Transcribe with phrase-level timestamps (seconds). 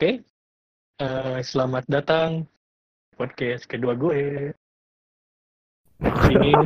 [0.00, 0.24] Oke,
[0.96, 2.48] eh, selamat datang
[3.20, 4.48] podcast kedua gue.
[6.00, 6.56] Di sini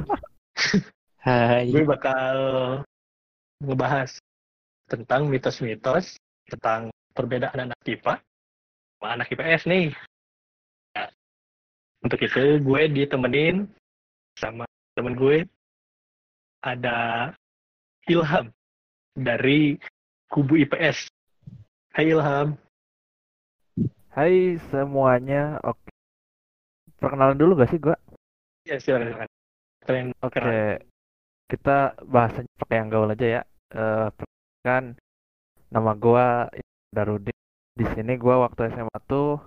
[1.27, 1.67] Hai.
[1.67, 2.39] gue bakal
[3.58, 4.15] ngebahas
[4.87, 6.15] tentang mitos-mitos
[6.47, 9.90] tentang perbedaan anak IPA sama anak IPS nih.
[10.94, 11.11] Nah,
[12.07, 13.66] untuk itu gue ditemenin
[14.39, 14.62] sama
[14.94, 15.43] temen gue
[16.62, 17.35] ada
[18.07, 18.47] Ilham
[19.19, 19.75] dari
[20.30, 21.11] kubu IPS.
[21.98, 22.55] Hai Ilham.
[24.15, 25.91] Hai semuanya, oke.
[27.03, 27.99] Perkenalan dulu gak sih gua?
[28.63, 29.27] Ya silakan.
[29.83, 30.79] Kalian Oke, kenal.
[31.51, 33.43] kita bahasanya pakai yang gaul aja ya.
[33.75, 34.09] Eh,
[34.63, 34.95] kan
[35.67, 36.47] nama gua
[36.95, 37.35] Darudin.
[37.75, 39.43] Di sini gua waktu SMA tuh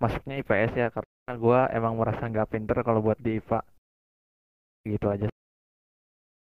[0.00, 3.60] masuknya IPS ya karena gua emang merasa nggak pinter kalau buat di IPA.
[4.88, 5.28] Gitu aja.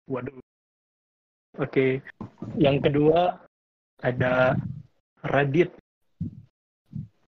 [0.09, 0.41] Waduh.
[1.61, 2.01] Oke.
[2.57, 3.37] Yang kedua
[4.01, 4.57] ada
[5.21, 5.84] Radit.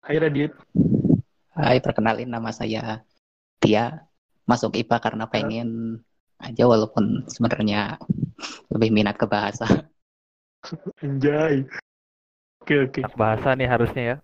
[0.04, 0.52] Hai Radit.
[1.56, 3.00] Hai, perkenalin nama saya
[3.56, 4.04] Tia.
[4.44, 6.00] Masuk IPA karena pengen
[6.36, 7.96] aja walaupun sebenarnya
[8.68, 9.64] lebih minat ke bahasa.
[11.04, 11.64] Anjay.
[12.60, 13.00] Oke oke.
[13.00, 14.16] Anak bahasa nih harusnya ya.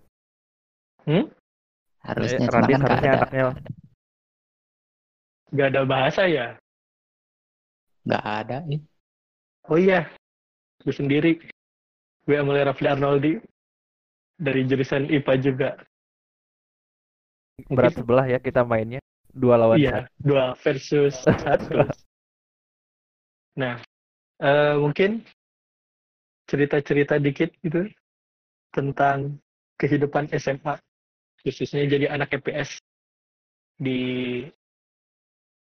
[2.04, 3.44] Harusnya Eh, Radit kan nggak harusnya ada, anaknya
[5.50, 6.46] Gak ada bahasa ya?
[8.00, 8.56] nggak ada.
[8.68, 8.80] eh.
[9.68, 10.08] Oh iya.
[10.84, 11.40] Gue sendiri.
[12.28, 13.32] Gue Amalia Rafli Arnoldi.
[14.40, 15.70] Dari jurusan IPA juga.
[17.68, 19.04] berat sebelah ya kita mainnya.
[19.36, 20.08] Dua lawan Iya.
[20.16, 21.12] Dua versus
[21.44, 21.84] satu.
[23.60, 23.84] Nah.
[24.40, 25.20] eh, mungkin
[26.48, 27.84] cerita-cerita dikit gitu.
[28.72, 29.36] Tentang
[29.76, 30.80] kehidupan SMA.
[31.44, 32.80] Khususnya jadi anak EPS.
[33.76, 34.00] Di...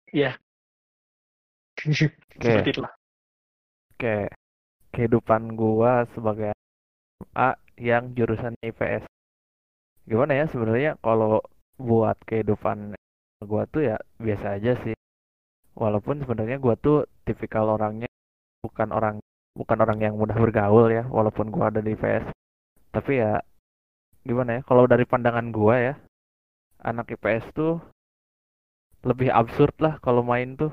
[0.10, 0.34] Ya.
[2.42, 2.94] Seperti itulah.
[3.94, 4.28] Oke,
[4.90, 6.52] kehidupan gua sebagai
[7.38, 9.08] A yang jurusan IPS.
[10.04, 11.42] Gimana ya sebenarnya kalau
[11.80, 12.94] buat kehidupan
[13.44, 14.96] gua tuh ya biasa aja sih.
[15.74, 18.08] Walaupun sebenarnya gua tuh tipikal orangnya
[18.62, 19.16] bukan orang
[19.53, 22.30] bukan orang yang mudah bergaul ya, walaupun gua ada di IPS.
[22.94, 23.42] Tapi ya
[24.24, 24.62] gimana ya?
[24.66, 25.94] Kalau dari pandangan gua ya,
[26.84, 27.80] anak IPS tuh
[29.03, 30.72] lebih absurd lah kalau main tuh.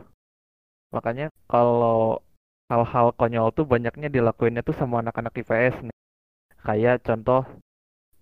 [0.95, 2.23] Makanya kalau
[2.71, 5.97] hal-hal konyol tuh banyaknya dilakuinnya tuh sama anak-anak IPS nih.
[6.61, 7.43] Kayak contoh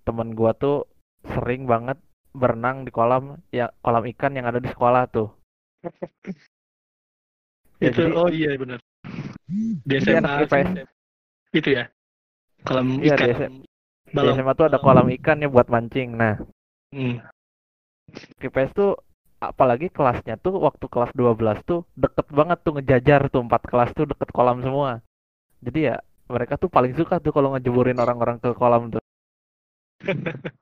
[0.03, 0.87] temen gua tuh
[1.27, 1.99] sering banget
[2.33, 5.29] berenang di kolam ya kolam ikan yang ada di sekolah tuh.
[7.83, 8.79] Ya, itu jadi- oh iya benar
[9.89, 10.69] di SMA anak IPS.
[11.57, 11.85] itu ya
[12.63, 13.55] kolam Iya, ikan di SM
[14.09, 16.15] Di balong SMA tuh ada kolam ikan ya buat mancing.
[16.15, 16.37] Nah,
[16.89, 17.21] Hmm.
[18.41, 18.97] IPS tuh
[19.39, 24.09] apalagi kelasnya tuh waktu kelas 12 tuh deket banget tuh ngejajar tuh empat kelas tuh
[24.09, 25.05] deket kolam semua.
[25.61, 25.97] Jadi ya
[26.29, 29.03] mereka tuh paling suka tuh kalau ngejeburin orang-orang ke kolam tuh.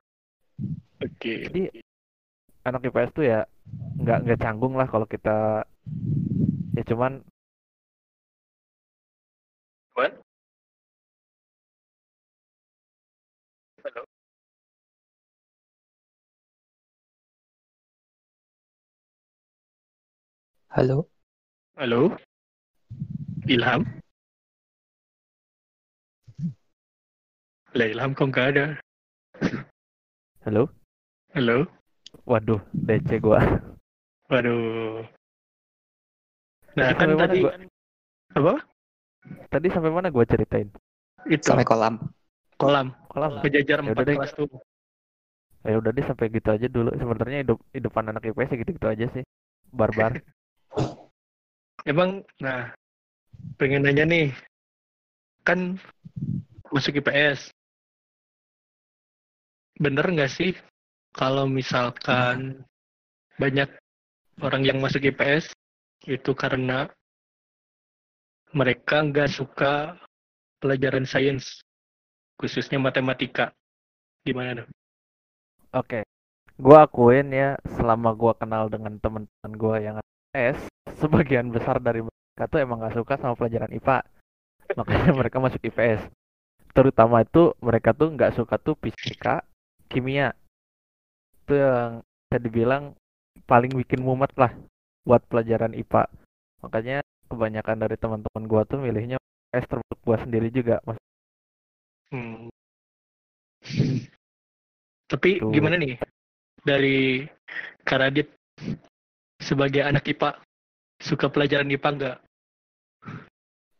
[1.04, 1.62] oke Jadi
[2.64, 3.44] anak IPS tuh ya
[4.00, 5.66] nggak nggak canggung lah kalau kita
[6.72, 7.20] ya cuman
[9.96, 10.12] What?
[13.80, 14.02] Halo?
[20.68, 20.98] Halo,
[21.80, 22.00] Halo?
[23.48, 24.05] Ilham?
[27.76, 28.66] Lah Ilham kok nggak ada?
[30.48, 30.72] halo,
[31.36, 31.68] Halo?
[32.24, 33.36] waduh DC gua.
[34.32, 35.04] Waduh.
[36.72, 37.52] Nah Tadi kan sampai mana tadi gua?
[38.32, 38.54] apa?
[39.52, 40.72] Tadi sampai mana gua ceritain?
[41.28, 42.00] Itu sampai kolam.
[42.56, 43.44] kolam Kolam.
[43.44, 44.48] kejajar Ya empat kelas tuh.
[45.68, 46.96] Ya udah deh sampai gitu aja dulu.
[46.96, 49.24] Sebenarnya hidup hidup anak IPS ya gitu-gitu aja sih.
[49.68, 50.16] Barbar.
[51.84, 52.72] Emang, nah,
[53.60, 54.32] pengen nanya nih,
[55.46, 55.76] kan
[56.74, 57.54] masuk IPS,
[59.76, 60.56] bener nggak sih
[61.12, 62.64] kalau misalkan
[63.36, 63.68] banyak
[64.40, 65.52] orang yang masuk IPS
[66.08, 66.88] itu karena
[68.52, 69.96] mereka nggak suka
[70.60, 71.60] pelajaran sains,
[72.40, 73.52] khususnya matematika,
[74.24, 74.70] gimana dong?
[75.76, 76.00] Oke.
[76.56, 80.72] Gua akuin ya selama gua kenal dengan teman-teman gua yang IPS,
[81.04, 84.00] sebagian besar dari mereka tuh emang gak suka sama pelajaran IPA.
[84.72, 86.08] Makanya mereka masuk IPS.
[86.72, 89.40] Terutama itu mereka tuh nggak suka tuh fisika,
[89.88, 90.34] kimia.
[91.46, 92.84] Itu yang bisa dibilang
[93.46, 94.52] paling bikin mumet lah
[95.06, 96.10] buat pelajaran IPA.
[96.66, 100.82] Makanya kebanyakan dari teman-teman gua tuh milihnya IPS termasuk gua sendiri juga.
[100.82, 100.98] Mas-
[102.14, 102.46] Hmm.
[105.10, 105.50] Tapi Tuh.
[105.50, 105.98] gimana nih
[106.62, 107.26] dari
[107.86, 108.30] Karadit
[109.38, 110.38] sebagai anak IPA
[110.98, 112.16] suka pelajaran IPA nggak?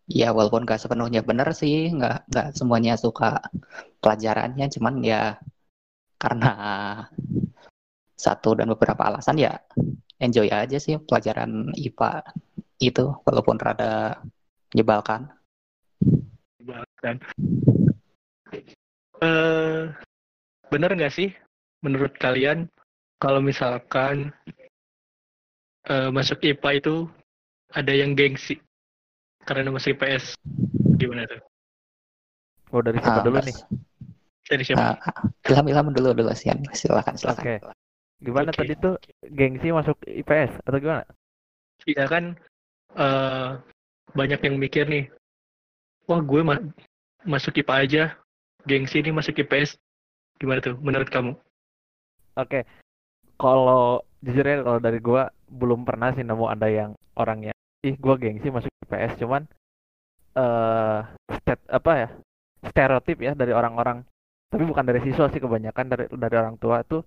[0.06, 3.42] Ya walaupun nggak sepenuhnya benar sih, nggak nggak semuanya suka
[3.98, 5.42] pelajarannya, cuman ya
[6.16, 6.52] karena
[8.16, 9.60] satu dan beberapa alasan ya
[10.16, 12.24] enjoy aja sih pelajaran IPA
[12.80, 14.20] itu walaupun rada
[14.72, 15.28] menyebalkan.
[16.64, 17.14] Bahkan
[19.16, 19.82] eh
[20.68, 21.32] bener nggak sih
[21.80, 22.68] menurut kalian
[23.16, 24.32] kalau misalkan
[25.88, 26.96] eh, masuk IPA itu
[27.72, 28.60] ada yang gengsi
[29.44, 30.36] karena masuk IPS
[30.96, 31.40] gimana tuh?
[32.74, 33.56] Oh dari siapa Ah, dulu nih?
[34.46, 34.94] Dari siapa?
[34.94, 34.96] Ah,
[35.50, 37.42] Ilham Ilham dulu dulu sih silakan silakan.
[37.42, 37.56] Oke.
[38.22, 38.58] Gimana Oke.
[38.62, 38.94] tadi tuh
[39.34, 41.04] gengsi masuk IPS atau gimana?
[41.84, 42.24] Iya kan
[42.96, 43.48] eh
[44.16, 45.04] banyak yang mikir nih,
[46.08, 46.64] wah gue ma-
[47.28, 48.04] masuk IPA aja,
[48.64, 49.76] gengsi nih masuk IPS.
[50.40, 51.34] Gimana tuh menurut kamu?
[52.38, 52.64] Oke.
[53.36, 57.52] Kalau jujur ya kalau dari gua belum pernah sih nemu ada yang orangnya
[57.84, 59.42] ih gua gengsi masuk IPS cuman
[60.36, 61.00] eh
[61.36, 62.08] stet apa ya?
[62.66, 64.02] stereotip ya dari orang-orang
[64.52, 67.02] tapi bukan dari siswa sih kebanyakan dari dari orang tua tuh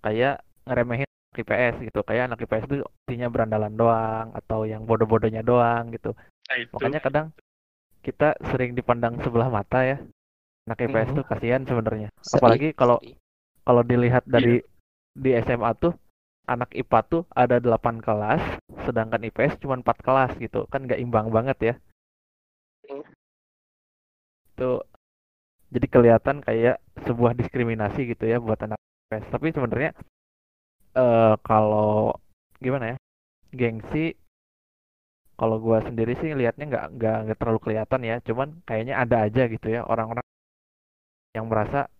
[0.00, 5.42] kayak ngeremehin anak IPS gitu kayak anak IPS itu artinya berandalan doang atau yang bodoh-bodohnya
[5.44, 6.14] doang gitu
[6.46, 6.72] Nah, itu.
[6.78, 7.26] makanya kadang
[8.06, 9.98] kita sering dipandang sebelah mata ya
[10.66, 11.16] anak IPS Mhm.
[11.20, 13.02] tuh kasihan sebenarnya apalagi kalau
[13.66, 14.32] kalau dilihat Iya.
[14.32, 14.54] dari
[15.16, 15.92] di SMA tuh
[16.46, 18.38] anak IPA tuh ada 8 kelas
[18.86, 21.74] sedangkan IPS cuma 4 kelas gitu kan nggak imbang banget ya
[22.86, 23.02] Hmm.
[24.54, 24.70] itu
[25.74, 28.78] jadi kelihatan kayak sebuah diskriminasi gitu ya buat anak
[29.10, 29.90] IPS tapi sebenarnya
[30.96, 32.16] eh kalau
[32.62, 32.96] gimana ya
[33.52, 34.16] gengsi
[35.36, 38.16] kalau gua sendiri sih lihatnya nggak nggak nggak terlalu kelihatan ya.
[38.24, 40.24] Cuman kayaknya ada aja gitu ya orang-orang
[41.36, 41.92] yang merasa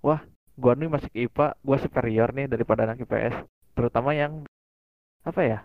[0.00, 0.24] wah
[0.56, 3.44] gua nih masuk IPA gua superior nih daripada anak IPS
[3.76, 4.48] terutama yang
[5.28, 5.58] apa ya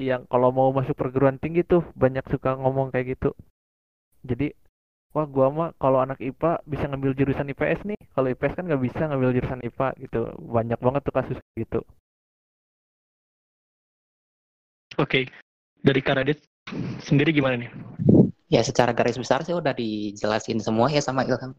[0.00, 3.36] yang kalau mau masuk perguruan tinggi tuh banyak suka ngomong kayak gitu.
[4.24, 4.56] Jadi
[5.14, 8.82] wah gua mah kalau anak IPA bisa ngambil jurusan IPS nih kalau IPS kan nggak
[8.82, 11.80] bisa ngambil jurusan IPA gitu banyak banget tuh kasus gitu
[14.94, 15.26] Oke,
[15.82, 16.38] dari Karadit
[17.02, 17.70] sendiri gimana nih?
[18.46, 21.50] Ya secara garis besar sih udah dijelasin semua ya sama Ilham.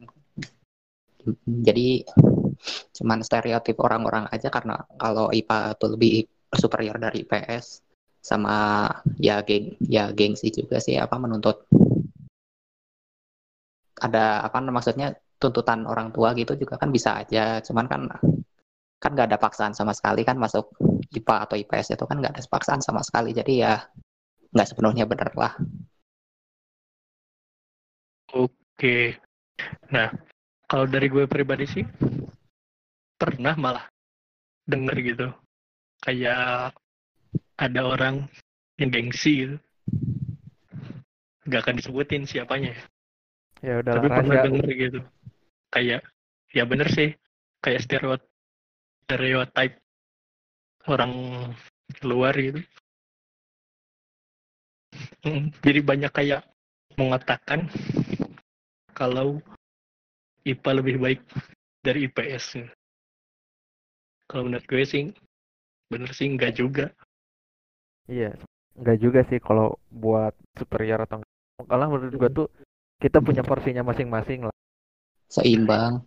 [1.44, 2.08] Jadi
[2.96, 6.14] cuman stereotip orang-orang aja karena kalau IPA itu lebih
[6.56, 7.84] superior dari IPS
[8.24, 8.88] sama
[9.20, 11.68] ya geng ya gengsi juga sih apa menuntut
[14.02, 18.02] ada apa maksudnya tuntutan orang tua gitu juga kan bisa aja cuman kan
[19.00, 20.72] kan nggak ada paksaan sama sekali kan masuk
[21.12, 23.74] IPA atau IPS itu kan nggak ada paksaan sama sekali jadi ya
[24.56, 25.54] nggak sepenuhnya benar lah
[28.36, 29.16] Oke.
[29.96, 30.12] Nah,
[30.68, 31.86] kalau dari gue pribadi sih
[33.16, 33.86] pernah malah
[34.68, 35.28] denger gitu.
[36.04, 36.76] Kayak
[37.56, 38.28] ada orang
[38.76, 39.58] yang gengsi gitu.
[41.48, 42.76] Gak akan disebutin siapanya.
[43.64, 45.00] Ya udah Tapi pernah denger gitu.
[45.72, 46.02] Kayak,
[46.52, 47.16] ya bener sih.
[47.60, 48.30] Kayak stereotip,
[49.06, 49.72] stereotip
[50.86, 51.14] orang
[52.06, 52.62] luar gitu.
[55.26, 56.42] Mm, Jadi banyak kayak
[56.96, 57.68] mengatakan
[58.96, 59.44] kalau
[60.46, 61.22] IPA lebih baik
[61.82, 62.64] dari IPS.
[64.30, 65.10] Kalau menurut gue sih,
[65.90, 66.94] bener sih enggak juga.
[68.06, 68.38] Iya,
[68.78, 71.34] enggak juga sih kalau buat superior atau enggak.
[71.66, 72.48] Kalau menurut gua tuh
[73.00, 74.56] kita punya porsinya masing-masing lah.
[75.30, 76.00] seimbang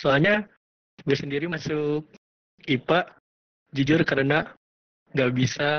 [0.00, 0.48] Soalnya
[1.04, 2.08] gue sendiri masuk
[2.64, 3.12] IPA
[3.76, 4.48] jujur karena
[5.12, 5.70] nggak bisa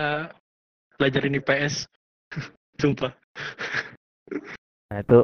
[0.96, 1.90] pelajarin IPS.
[2.82, 3.14] Sumpah.
[4.94, 5.20] Nah, itu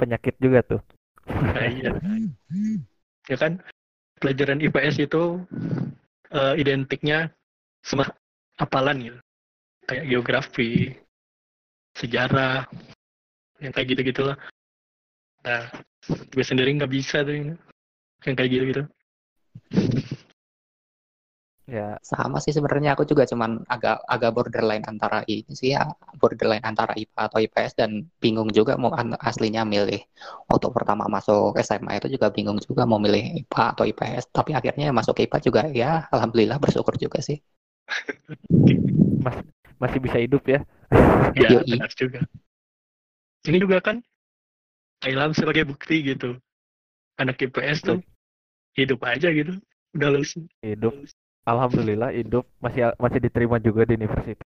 [0.00, 0.80] penyakit juga tuh.
[1.28, 1.92] Nah, iya.
[3.28, 3.60] Ya kan,
[4.16, 5.44] pelajaran IPS itu
[6.32, 7.28] eh, identiknya
[7.84, 8.08] sama
[8.56, 9.18] hafalan gitu.
[9.88, 10.96] Kayak geografi,
[11.98, 12.64] sejarah,
[13.62, 14.36] yang kayak gitu-gitu lah.
[15.46, 15.66] Nah,
[16.08, 17.54] gue sendiri nggak bisa tuh ini.
[18.26, 18.82] yang kayak gitu-gitu.
[21.68, 25.84] Ya, sama sih sebenarnya aku juga cuman agak agak borderline antara ini sih ya
[26.16, 28.88] borderline antara IPA atau IPS dan bingung juga mau
[29.20, 30.00] aslinya milih
[30.48, 34.96] waktu pertama masuk SMA itu juga bingung juga mau milih IPA atau IPS tapi akhirnya
[34.96, 37.36] masuk IPA juga ya alhamdulillah bersyukur juga sih
[39.24, 39.44] mas-
[39.78, 40.60] masih bisa hidup ya.
[41.38, 42.20] Ya, benar juga.
[43.46, 44.02] Ini juga kan
[44.98, 46.34] Thailand sebagai bukti gitu.
[47.20, 48.00] Anak IPS tuh
[48.74, 49.54] hidup aja gitu.
[49.94, 50.34] Udah lulus.
[50.64, 50.94] Hidup.
[51.46, 54.44] Alhamdulillah hidup masih masih diterima juga di universitas.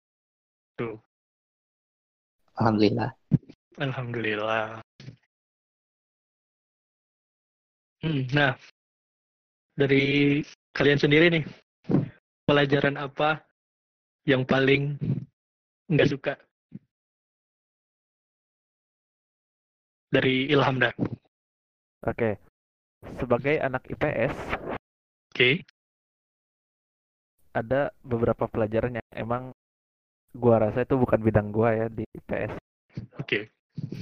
[2.59, 3.15] alhamdulillah
[3.79, 4.83] Alhamdulillah.
[8.03, 8.55] Hmm, nah,
[9.79, 10.39] dari
[10.75, 11.43] kalian sendiri nih,
[12.43, 13.43] pelajaran apa
[14.27, 14.99] yang paling
[15.89, 16.33] nggak suka?
[20.09, 20.93] Dari Ilham dah.
[22.07, 22.39] Oke.
[23.19, 24.35] sebagai anak IPS
[25.31, 25.63] Oke.
[27.55, 29.43] ada beberapa pelajaran yang emang
[30.35, 32.59] gua rasa itu bukan bidang gua ya di IPS
[33.19, 33.47] Oke.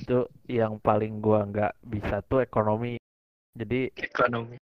[0.02, 2.98] itu yang paling gua nggak bisa tuh ekonomi
[3.54, 4.58] jadi Ekonomi.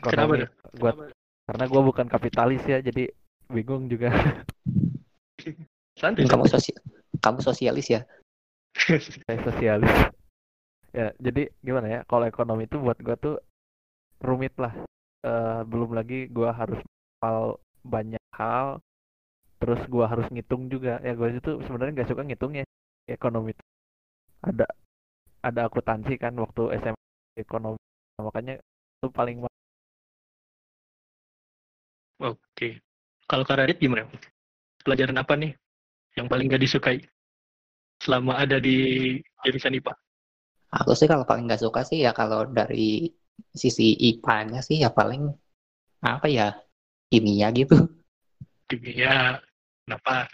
[0.00, 0.50] Kenapa ekonomi tuh?
[0.80, 0.90] gua
[1.44, 3.12] karena gua bukan kapitalis ya jadi
[3.52, 4.12] bingung juga
[5.98, 6.26] Santai.
[6.28, 6.70] Kamu sosi
[7.22, 8.02] kamu sosialis ya?
[9.28, 9.92] kayak sosialis
[10.96, 13.36] ya jadi gimana ya kalau ekonomi itu buat gua tuh
[14.24, 14.72] rumit lah
[15.22, 16.82] Eh, belum lagi gua harus
[17.22, 18.82] hafal banyak hal
[19.62, 22.66] terus gua harus ngitung juga ya gua itu sebenarnya nggak suka ngitungnya
[23.06, 23.62] ekonomi itu
[24.42, 24.66] ada
[25.46, 26.98] ada akuntansi kan waktu SMA
[27.38, 27.78] ekonomi
[28.18, 28.58] makanya
[28.98, 29.46] itu paling
[32.22, 32.78] Oke.
[33.26, 34.06] Kalau Kak Radit gimana?
[34.82, 35.54] Pelajaran apa nih
[36.18, 36.98] yang paling gak disukai
[38.02, 38.76] selama ada di
[39.46, 39.94] jurusan IPA?
[40.72, 43.12] Aku sih kalau paling nggak suka sih ya kalau dari
[43.52, 45.28] sisi IPA-nya sih ya paling
[46.02, 46.56] apa ya
[47.12, 47.76] kimia gitu.
[48.66, 49.38] Kimia.
[49.84, 50.26] Kenapa?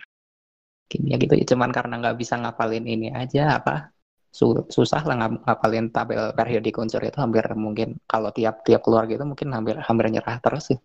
[0.88, 3.92] Kimia gitu ya cuman karena nggak bisa ngapalin ini aja apa
[4.32, 9.04] su- susah lah ngap- ngapalin tabel periodik unsur itu hampir mungkin kalau tiap tiap keluar
[9.10, 10.78] gitu mungkin hampir hampir nyerah terus sih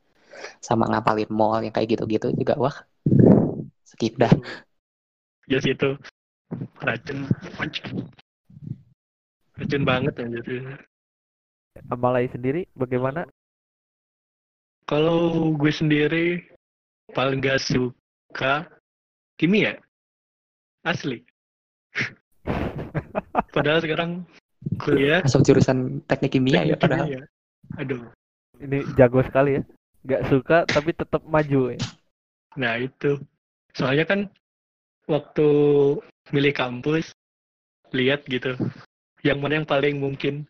[0.59, 2.75] sama ngapalin mol yang kayak gitu-gitu juga wah
[3.87, 4.33] skip dah
[5.47, 5.97] Ya situ.
[6.79, 7.27] Racun.
[9.57, 10.53] Racun banget ya gitu.
[11.89, 13.25] Amalai sendiri bagaimana
[14.83, 16.43] Kalau gue sendiri
[17.15, 18.67] paling gak suka
[19.39, 19.79] kimia.
[20.83, 21.23] Asli.
[23.55, 24.27] Padahal sekarang
[24.79, 27.21] kuliah masuk jurusan teknik kimia ya teknik padahal kimia.
[27.79, 28.03] Aduh.
[28.63, 29.61] ini jago sekali ya
[30.03, 31.79] nggak suka tapi tetap maju ya
[32.59, 33.17] Nah itu.
[33.73, 34.29] Soalnya kan
[35.07, 35.47] waktu
[36.31, 37.11] milih kampus
[37.93, 38.55] lihat gitu
[39.23, 40.47] yang mana yang paling mungkin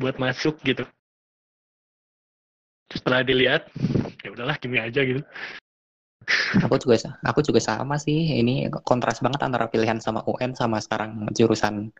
[0.00, 0.84] buat masuk gitu.
[2.90, 3.68] Setelah dilihat,
[4.24, 5.22] ya udahlah kimia aja gitu.
[6.62, 6.94] aku juga
[7.26, 11.90] aku juga sama sih ini kontras banget antara pilihan sama UN sama sekarang jurusan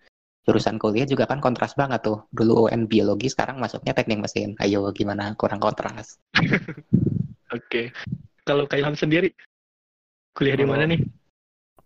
[0.47, 4.87] jurusan kuliah juga kan kontras banget tuh dulu UN biologi sekarang masuknya teknik mesin ayo
[4.95, 6.19] gimana kurang kontras
[7.51, 7.91] Oke.
[8.47, 9.35] Kalau Kak Ilham sendiri
[10.35, 11.01] kuliah di Kalau- mana nih?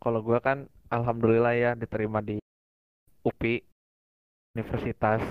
[0.04, 2.36] Kalau gua kan alhamdulillah ya diterima di
[3.24, 3.64] UPI
[4.52, 5.24] Universitas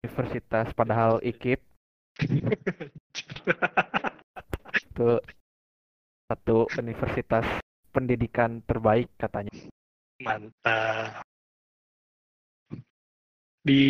[0.00, 1.60] Universitas padahal IKIP
[4.72, 5.10] itu
[6.32, 7.44] satu universitas
[7.92, 9.52] pendidikan terbaik katanya
[10.22, 11.26] Mantap.
[13.62, 13.82] Di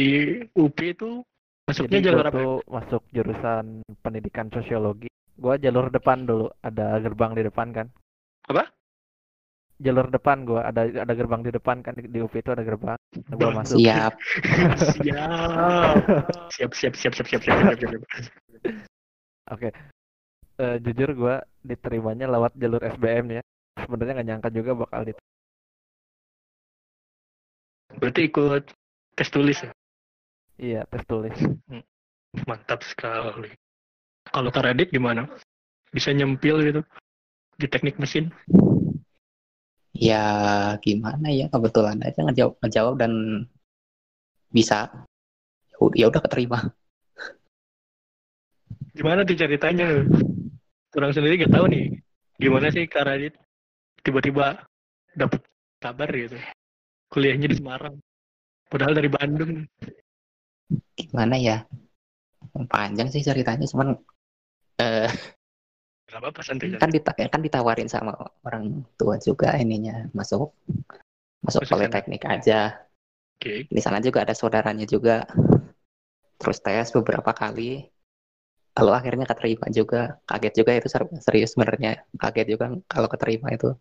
[0.59, 1.23] UP itu
[1.69, 2.35] masuknya jadi jalur apa?
[2.35, 3.64] tuh masuk jurusan
[4.02, 7.87] pendidikan sosiologi gua jalur depan dulu ada gerbang di depan kan
[8.50, 8.66] Apa?
[9.83, 12.97] Jalur depan gua ada ada gerbang di depan kan di, di UP itu ada gerbang
[13.29, 14.17] Nah, gua masuk siap
[14.97, 15.97] Siap.
[16.55, 18.03] Siap, siap, siap, siap, siap, siap, siap, siap.
[19.53, 19.69] Oke,
[20.62, 21.35] Eh, jujur gue
[21.65, 23.43] diterimanya lewat jalur SBM ya.
[23.83, 25.12] Sebenarnya nggak nyangka juga bakal di.
[27.97, 28.65] Berarti ikut
[29.17, 29.73] tes tulis ya?
[30.61, 31.35] Iya, tes tulis.
[32.47, 33.51] Mantap sekali.
[34.29, 35.27] Kalau Kak Radit gimana?
[35.91, 36.81] Bisa nyempil gitu
[37.57, 38.31] di teknik mesin?
[40.03, 40.25] Ya
[40.83, 43.13] gimana ya kebetulan aja ngejawab ngejawab dan
[44.51, 44.91] bisa
[45.73, 46.59] Ya ud- udah keterima
[48.93, 50.05] Gimana tuh ceritanya?
[50.93, 51.97] Orang sendiri gak tahu nih.
[52.37, 53.33] Gimana sih Radit
[54.05, 54.61] tiba-tiba
[55.17, 55.41] dapet
[55.81, 56.37] kabar gitu.
[57.09, 57.97] Kuliahnya di Semarang.
[58.69, 59.65] Padahal dari Bandung.
[60.97, 61.65] gimana ya
[62.69, 63.93] panjang sih ceritanya cuman
[64.81, 65.09] eh,
[66.12, 68.12] Gak apa-apa santai kan dita- kan ditawarin sama
[68.45, 70.52] orang tua juga ininya masuk
[71.40, 72.85] masuk politeknik aja.
[73.40, 73.64] Oke.
[73.66, 75.25] di sana juga ada saudaranya juga.
[76.37, 77.88] Terus tes beberapa kali.
[78.76, 80.21] Lalu akhirnya keterima juga.
[80.28, 82.04] Kaget juga itu ser- serius sebenarnya.
[82.21, 83.73] Kaget juga kalau keterima itu.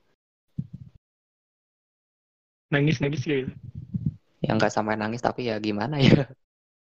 [2.72, 3.52] Nangis-nangis gitu.
[4.42, 6.26] yang nggak sampai nangis tapi ya gimana ya?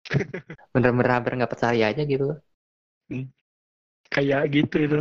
[0.73, 2.37] Bener-bener hampir nggak percaya aja gitu.
[4.07, 4.97] Kayak gitu itu.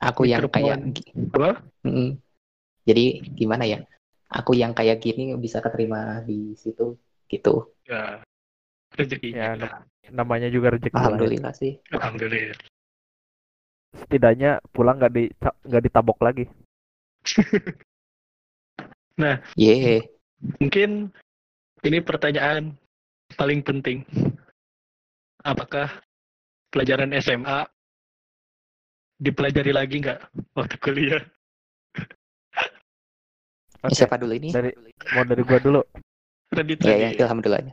[0.00, 0.80] Aku yang kayak
[1.36, 1.60] Apa?
[1.84, 2.16] Mm.
[2.88, 3.04] jadi
[3.36, 3.80] gimana ya
[4.32, 6.96] aku yang kayak gini bisa keterima di situ
[7.28, 8.22] gitu Ya.
[8.94, 9.34] Rezeki.
[9.34, 9.54] Ya,
[10.10, 10.94] Namanya juga rezeki.
[10.94, 11.06] lah ya.
[11.10, 12.58] alhamdulillah sih Alhamdulillah.
[13.90, 16.46] Setidaknya pulang nggak di nggak ditabok lagi.
[19.58, 20.06] ye
[20.62, 21.10] Mungkin
[21.84, 22.78] ini pertanyaan
[23.34, 24.06] paling penting.
[25.42, 25.90] Apakah
[26.70, 27.66] pelajaran SMA
[29.20, 30.20] dipelajari lagi nggak
[30.56, 31.22] waktu kuliah?
[33.80, 34.72] Oke, siapa dulu ini Dari
[35.16, 35.80] mau dari gua dulu.
[36.50, 37.22] Radit ya ya tadi.
[37.24, 37.72] alhamdulillah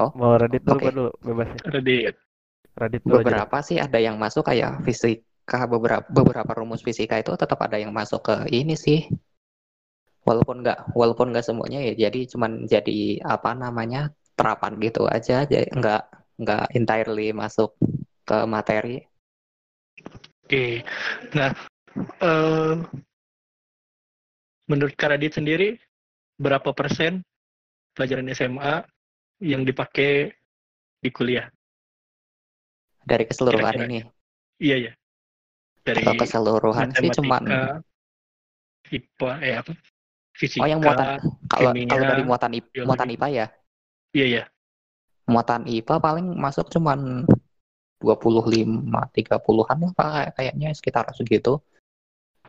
[0.00, 0.84] Oh, Mau Radit dulu Oke.
[0.88, 1.10] apa dulu?
[1.20, 1.60] Bebas ya.
[1.68, 2.14] Radit.
[2.72, 3.24] Radit dulu aja.
[3.26, 7.92] beberapa sih ada yang masuk kayak fisika beberapa beberapa rumus fisika itu tetap ada yang
[7.92, 9.04] masuk ke ini sih
[10.24, 15.68] walaupun nggak walaupun nggak semuanya ya jadi cuman jadi apa namanya terapan gitu aja jadi
[15.68, 16.02] nggak
[16.40, 17.76] nggak entirely masuk
[18.24, 19.04] ke materi
[20.52, 20.84] Oke.
[21.32, 21.48] Nah,
[22.20, 22.74] eh,
[24.68, 25.80] menurut Kak Radit sendiri,
[26.36, 27.24] berapa persen
[27.96, 28.84] pelajaran SMA
[29.40, 30.28] yang dipakai
[31.00, 31.48] di kuliah?
[33.02, 33.88] dari keseluruhan Kira-kira.
[33.88, 33.98] ini
[34.60, 34.92] Iya, ya.
[35.88, 37.80] Dari kalau keseluruhan sih matematika,
[38.92, 39.72] IPA, eh apa?
[40.36, 40.62] Fisika.
[40.62, 41.16] oh yang muatan
[41.48, 42.88] kalau kalau dari muatan IPA, biologi.
[42.92, 43.46] muatan IPA ya
[44.12, 44.42] Iya, iya.
[45.26, 47.24] muatan IPA paling masuk cuman
[48.02, 51.62] 25 30-an lah Pak, kayaknya sekitar segitu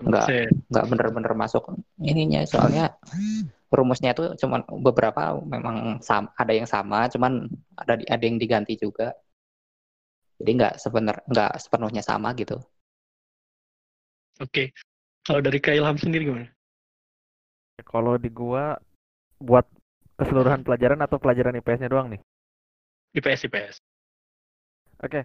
[0.02, 0.26] Nggak.
[0.26, 0.52] Set.
[0.74, 1.64] nggak bener-bener masuk
[2.02, 2.98] ininya soalnya
[3.70, 7.46] rumusnya itu cuman beberapa memang sama, ada yang sama cuman
[7.78, 9.14] ada di- ada yang diganti juga
[10.42, 12.58] jadi nggak sebenar nggak sepenuhnya sama gitu
[14.42, 14.74] Oke.
[15.22, 16.50] Kalau dari Kak Ilham sendiri gimana?
[17.86, 18.82] Kalau di gua
[19.38, 19.70] buat
[20.18, 22.22] keseluruhan pelajaran atau pelajaran IPS-nya doang nih.
[23.14, 23.76] IPS, IPS.
[25.06, 25.22] Oke.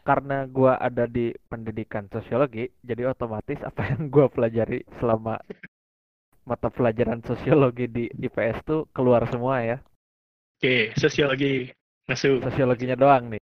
[0.00, 5.36] Karena gua ada di pendidikan sosiologi, jadi otomatis apa yang gua pelajari selama
[6.48, 9.78] mata pelajaran sosiologi di IPS tuh keluar semua ya.
[10.58, 11.68] Oke, sosiologi
[12.08, 12.42] masuk.
[12.42, 13.42] Sosiologinya doang nih.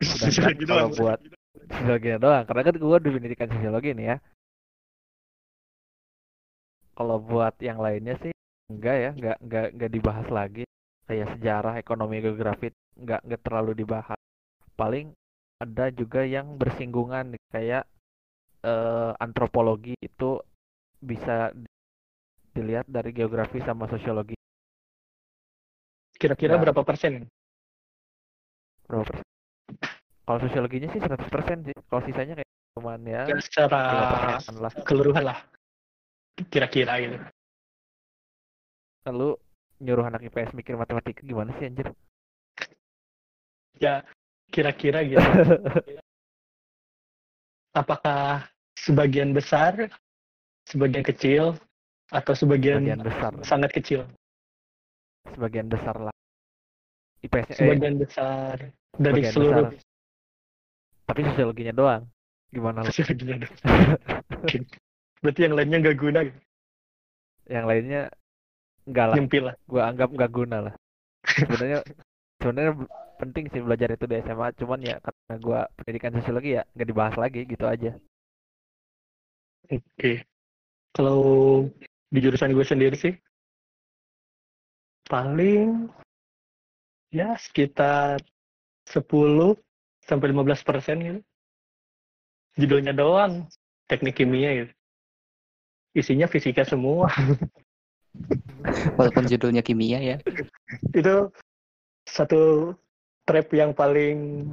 [0.00, 0.94] Sosiologi doang.
[0.94, 1.20] buat
[1.68, 4.16] sosiologinya doang, karena kan gua di pendidikan sosiologi nih ya.
[6.98, 8.32] Kalau buat yang lainnya sih
[8.70, 10.64] enggak ya, enggak enggak enggak dibahas lagi.
[11.08, 14.18] Kayak sejarah, ekonomi, geografi enggak enggak terlalu dibahas.
[14.74, 15.14] Paling
[15.58, 17.82] ada juga yang bersinggungan kayak
[18.62, 20.38] eh, antropologi itu
[20.98, 21.70] bisa di-
[22.54, 24.34] dilihat dari geografi sama sosiologi
[26.18, 26.62] Kira-kira Ya.
[26.62, 27.30] berapa persen?
[28.90, 29.26] berapa persen?
[30.26, 31.74] Kalau sosiologinya sih 100% sih.
[31.86, 34.72] Kalau sisanya kayak cuman ya Ya, secara 5% lah.
[34.82, 35.38] keseluruhan lah.
[36.50, 37.16] Kira-kira gitu.
[39.06, 39.38] Lalu
[39.78, 41.94] nyuruh anak IPS mikir matematika gimana sih anjir?
[43.78, 44.02] Ya,
[44.50, 45.20] kira-kira gitu.
[47.78, 49.92] Apakah sebagian besar,
[50.66, 51.54] sebagian kecil,
[52.08, 54.08] atau sebagian, Sebagian besar, sangat kecil?
[55.28, 56.14] sebagian besar lah.
[57.20, 58.54] IPS-nya eh, Sebagian besar
[58.96, 59.84] dari sebagian seluruh besar.
[61.04, 62.02] tapi sosiologinya doang.
[62.48, 63.54] Gimana sosiologinya dong.
[65.22, 66.40] Berarti yang lainnya nggak guna, gitu.
[67.48, 68.00] Yang lainnya
[68.88, 69.54] enggak lah, nyempil lah.
[69.68, 70.74] gua anggap nggak guna lah.
[71.28, 71.78] Sebenarnya
[72.40, 72.72] sebenarnya
[73.18, 77.16] penting sih belajar itu di SMA, cuman ya karena gua pendidikan sosiologi ya nggak dibahas
[77.18, 77.92] lagi gitu aja.
[79.68, 80.24] Oke.
[80.96, 81.20] Kalau
[82.08, 83.14] di jurusan gue sendiri sih,
[85.06, 85.92] paling
[87.12, 88.18] ya sekitar
[88.88, 89.04] 10
[90.08, 91.20] sampai 15 persen gitu.
[92.58, 93.46] Judulnya doang,
[93.86, 94.72] teknik kimia gitu.
[95.94, 97.12] Isinya fisika semua.
[98.98, 100.16] walaupun judulnya kimia ya
[100.90, 101.30] Itu
[102.08, 102.74] satu
[103.28, 104.48] trap yang paling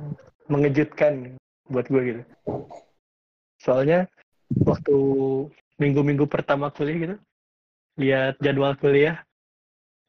[0.51, 1.39] mengejutkan
[1.71, 2.21] buat gue gitu.
[3.63, 4.11] Soalnya
[4.67, 4.97] waktu
[5.79, 7.15] minggu-minggu pertama kuliah gitu,
[7.95, 9.23] lihat jadwal kuliah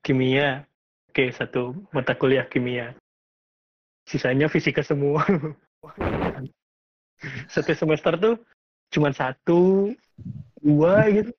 [0.02, 0.66] kimia,
[1.14, 2.92] oke satu mata kuliah kimia,
[4.05, 5.22] sisanya fisika semua.
[7.55, 8.37] satu semester tuh
[8.90, 9.94] cuma satu,
[10.61, 11.31] dua gitu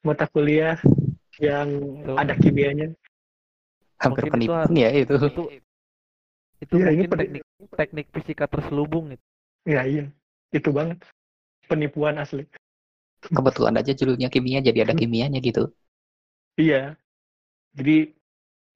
[0.00, 0.80] mata kuliah
[1.38, 1.68] yang
[2.04, 2.16] Tuh.
[2.16, 2.92] ada kimianya.
[4.00, 5.44] hampir penipuan ya itu Itu
[6.60, 7.44] itu ini mungkin pen- teknik
[7.76, 9.24] teknik fisika terselubung itu.
[9.68, 10.04] Ya iya,
[10.52, 10.98] itu banget
[11.68, 12.44] penipuan asli.
[13.20, 15.68] kebetulan aja judulnya kimia jadi ada kimianya gitu
[16.60, 16.96] Iya.
[17.76, 18.12] Jadi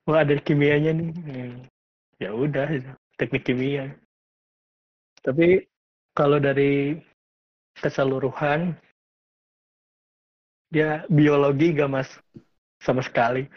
[0.09, 1.09] wah ada kimianya nih.
[1.13, 1.55] Hmm,
[2.23, 2.71] Ya udah
[3.19, 3.91] teknik kimia.
[5.25, 5.67] Tapi
[6.15, 6.95] kalau dari
[7.75, 8.79] keseluruhan
[10.71, 12.11] dia biologi gak mas
[12.83, 13.51] sama sekali.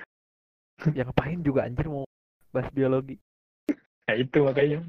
[0.94, 2.06] Ya ngapain juga anjir mau
[2.54, 3.18] bahas biologi.
[4.08, 4.80] Ya itu makanya.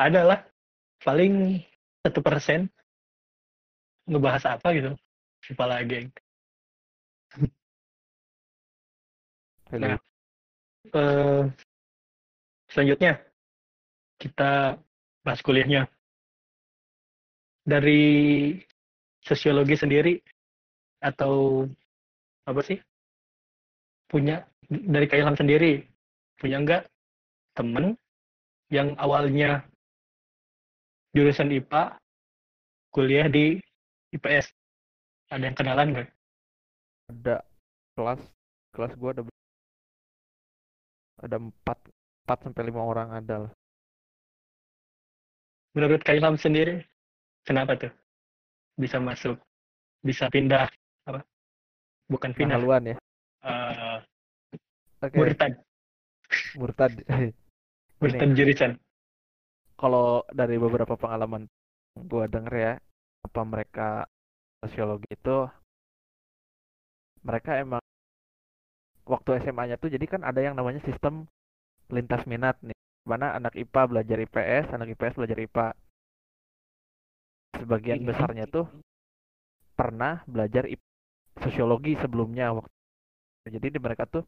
[0.00, 0.40] Ada lah
[1.04, 1.60] paling
[2.00, 2.72] satu persen
[4.08, 4.92] ngebahas apa gitu.
[5.52, 6.08] Lupa lagi.
[9.76, 9.98] Nah,
[10.94, 11.42] eh,
[12.72, 13.20] selanjutnya
[14.16, 14.80] kita
[15.20, 15.84] bahas kuliahnya.
[17.66, 18.54] Dari
[19.20, 20.14] sosiologi sendiri
[21.02, 21.66] atau
[22.46, 22.78] apa sih?
[24.06, 25.82] Punya dari Kak Ilham sendiri
[26.38, 26.82] punya enggak
[27.56, 27.98] temen
[28.72, 29.62] yang awalnya
[31.14, 31.96] jurusan IPA
[32.90, 33.60] kuliah di
[34.14, 34.50] IPS?
[35.30, 36.08] Ada yang kenalan nggak?
[37.06, 37.42] ada
[37.94, 38.20] kelas
[38.74, 39.22] kelas gua ada
[41.22, 41.78] ada empat
[42.26, 43.52] 4 sampai 5 orang ada lah.
[45.72, 46.82] Menurut Kailam sendiri,
[47.46, 47.92] kenapa tuh
[48.76, 49.38] bisa masuk,
[50.04, 50.68] bisa pindah
[51.08, 51.24] apa?
[52.10, 52.96] Bukan pindah, Haluan ya.
[53.46, 53.98] eh
[55.04, 55.52] Oke, murtad,
[56.56, 56.92] murtad.
[58.00, 58.72] murtad jurusan.
[59.76, 61.48] Kalau dari beberapa pengalaman
[62.08, 62.72] gua denger ya,
[63.26, 63.88] apa mereka
[64.64, 65.48] sosiologi itu
[67.26, 67.82] mereka emang
[69.06, 71.28] waktu SMA-nya tuh jadi kan ada yang namanya sistem
[71.92, 72.76] lintas minat nih.
[73.06, 75.68] Mana anak IPA belajar IPS, anak IPS belajar IPA.
[77.56, 78.08] Sebagian Mhm.
[78.10, 78.66] besarnya tuh
[79.76, 80.80] pernah belajar IP
[81.44, 82.72] sosiologi sebelumnya waktu
[83.46, 84.24] jadi di mereka tuh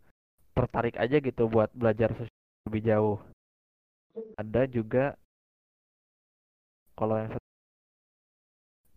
[0.55, 3.17] tertarik aja gitu buat belajar sosiologi lebih jauh.
[4.39, 5.15] Ada juga
[6.99, 7.47] kalau yang satu-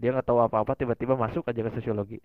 [0.01, 2.17] dia nggak tahu apa-apa tiba-tiba masuk aja ke sosiologi.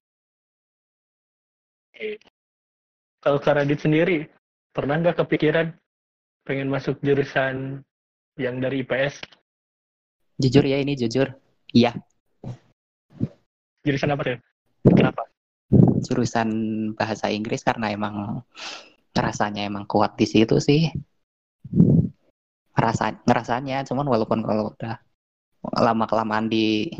[3.20, 4.28] Kalau Kak Radit sendiri,
[4.72, 5.72] pernah nggak kepikiran
[6.44, 7.80] pengen masuk jurusan
[8.36, 9.20] yang dari IPS?
[10.36, 11.32] Jujur ya ini jujur.
[11.72, 11.96] Iya,
[13.86, 14.38] Jurusan apa tuh?
[14.98, 15.22] Kenapa?
[16.06, 16.48] jurusan
[16.94, 18.42] bahasa Inggris karena emang
[19.14, 20.90] rasanya emang kuat di situ sih.
[22.76, 25.00] Rasa ngerasanya, cuman walaupun kalau udah
[25.80, 26.92] lama kelamaan di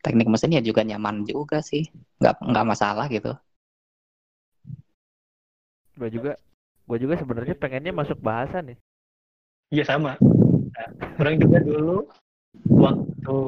[0.00, 1.90] teknik mesin ya juga nyaman juga sih.
[2.22, 3.34] Nggak nggak masalah gitu.
[5.98, 6.38] Gue juga
[6.86, 8.78] gue juga sebenarnya pengennya masuk bahasa nih.
[9.74, 10.16] Iya sama.
[11.18, 12.06] Orang juga dulu
[12.78, 13.38] waktu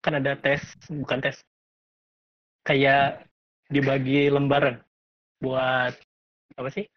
[0.00, 1.36] kan ada tes, bukan tes,
[2.64, 3.28] kayak
[3.68, 4.80] dibagi lembaran
[5.44, 5.92] buat
[6.56, 6.88] apa sih?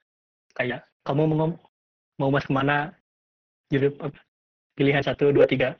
[0.56, 1.52] Kayak kamu mau
[2.18, 2.96] mau masuk mana?
[3.74, 4.14] Apa?
[4.74, 5.78] pilihan satu dua tiga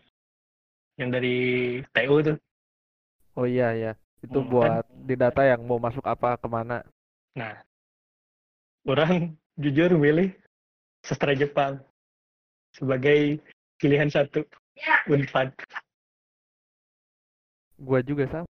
[1.02, 2.38] yang dari TU tuh.
[3.34, 6.86] Oh iya ya, itu Hmm, buat di data yang mau masuk apa ke mana.
[7.34, 7.58] Nah,
[8.86, 10.30] orang jujur milih
[11.02, 11.82] sastra Jepang
[12.78, 13.42] sebagai
[13.82, 14.46] pilihan satu
[15.10, 15.50] Unpad.
[17.82, 18.50] Gua juga sama.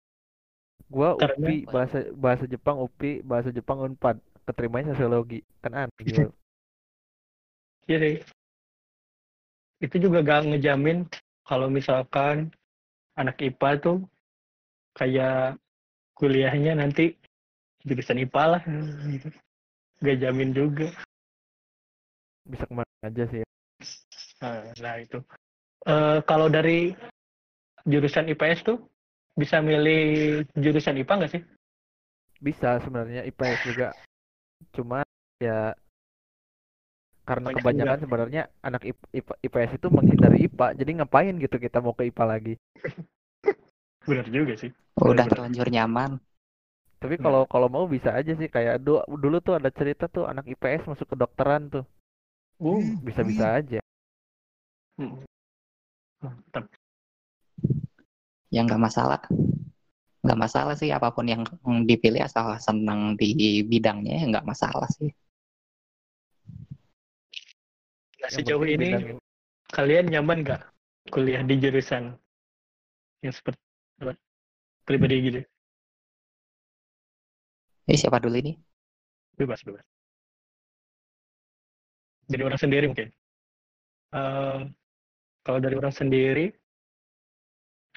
[0.91, 4.19] Gua Karena- UPI bahasa bahasa Jepang UPI bahasa Jepang Unpad.
[4.43, 5.39] Keterimanya sosiologi.
[5.63, 6.27] Kan aneh gitu.
[7.83, 8.15] Iya sih.
[9.83, 11.03] Itu juga gak ngejamin
[11.43, 12.55] kalau misalkan
[13.19, 13.97] anak IPA tuh
[14.95, 15.59] kayak
[16.15, 17.19] kuliahnya nanti
[17.83, 18.61] jurusan IPA lah
[19.11, 19.27] gitu.
[19.99, 20.87] Gak jamin juga.
[22.47, 23.43] Bisa ke mana aja sih.
[24.39, 25.19] Nah, nah itu.
[25.83, 26.95] Eh, kalau dari
[27.83, 28.79] jurusan IPS tuh
[29.35, 31.43] bisa milih jurusan IPA nggak sih?
[32.39, 33.91] Bisa sebenarnya IPS juga.
[34.71, 35.03] Cuma
[35.43, 35.75] ya
[37.23, 40.67] karena Banyak kebanyakan sebenarnya anak IP- IP- IPS itu menghindari IPA.
[40.75, 42.53] Jadi ngapain gitu kita mau ke IPA lagi.
[44.07, 44.71] Benar juga sih.
[44.99, 45.31] Udah Bener-bener.
[45.31, 46.11] terlanjur nyaman.
[46.99, 50.47] Tapi kalau kalau mau bisa aja sih kayak du- dulu tuh ada cerita tuh anak
[50.47, 51.83] IPS masuk ke dokteran tuh.
[52.59, 53.79] Uh, Bisa-bisa aja.
[54.99, 55.25] mm.
[56.23, 56.63] mantap.
[58.47, 59.19] Ya nggak masalah.
[60.23, 61.43] Nggak masalah sih apa pun yang
[61.83, 65.11] dipilih asal senang di bidangnya ya nggak masalah sih.
[68.23, 69.19] Nah, sejauh ini bidang-
[69.75, 70.61] kalian nyaman nggak
[71.11, 72.15] kuliah di jurusan
[73.19, 73.59] yang seperti
[73.99, 74.15] apa?
[74.87, 75.41] pribadi gitu?
[77.83, 78.55] Ini siapa dulu ini?
[79.35, 79.83] Bebas, bebas.
[82.31, 83.11] Dari orang sendiri mungkin.
[84.15, 84.59] Eh,
[85.43, 86.47] kalau dari orang sendiri,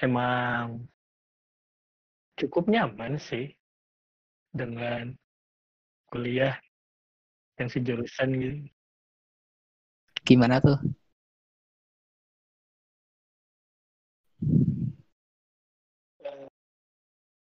[0.03, 0.83] emang
[2.35, 3.55] cukup nyaman sih
[4.51, 5.15] dengan
[6.11, 6.59] kuliah
[7.55, 8.57] yang sejurusan gitu.
[10.27, 10.75] Gimana tuh?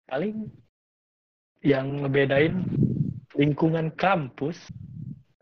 [0.07, 0.47] Paling
[1.67, 2.63] yang ngebedain
[3.35, 4.71] lingkungan kampus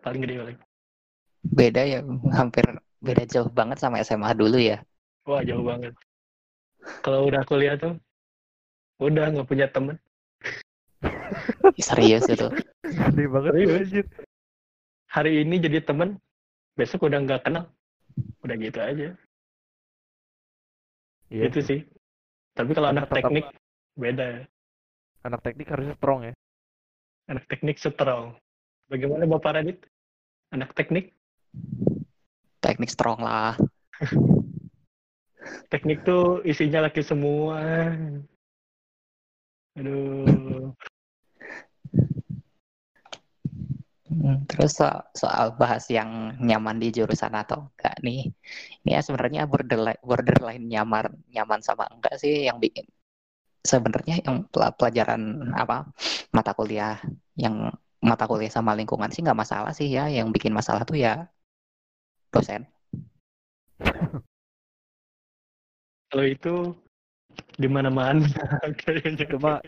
[0.02, 0.60] paling gede paling.
[1.54, 2.02] Beda ya,
[2.34, 2.66] hampir
[2.98, 4.82] beda jauh banget sama SMA dulu ya.
[5.30, 5.94] Wah jauh banget.
[7.06, 7.94] Kalau udah kuliah tuh,
[8.98, 10.02] udah nggak punya temen.
[11.78, 12.50] Serius itu.
[12.90, 14.08] Sedih banget Serius?
[15.10, 16.22] Hari ini jadi temen,
[16.80, 17.68] besok udah nggak kenal.
[18.40, 19.08] Udah gitu aja.
[21.28, 21.80] Iya Itu sih.
[22.56, 23.46] Tapi kalau anak tetap- teknik
[24.00, 24.48] beda.
[25.28, 26.34] Anak teknik harus strong ya.
[27.28, 28.40] Anak teknik strong.
[28.88, 29.84] Bagaimana Bapak Radit?
[30.56, 31.12] Anak teknik?
[32.64, 33.60] Teknik strong lah.
[35.72, 37.94] Teknik tuh isinya laki semua.
[39.78, 40.26] Aduh.
[40.26, 40.74] Hmm,
[44.50, 48.34] Terus so- soal bahas yang nyaman di jurusan atau enggak nih.
[48.82, 52.90] Ini ya sebenarnya borderline borderline nyaman nyaman sama enggak sih yang bikin
[53.62, 55.94] sebenarnya yang pel- pelajaran apa
[56.34, 56.98] mata kuliah
[57.38, 57.70] yang
[58.02, 60.10] mata kuliah sama lingkungan sih nggak masalah sih ya.
[60.10, 61.30] Yang bikin masalah tuh ya
[62.34, 62.66] dosen.
[66.10, 66.74] Kalau itu
[67.62, 68.26] di mana-mana
[68.82, 69.30] kayaknya.
[69.38, 69.62] Cuma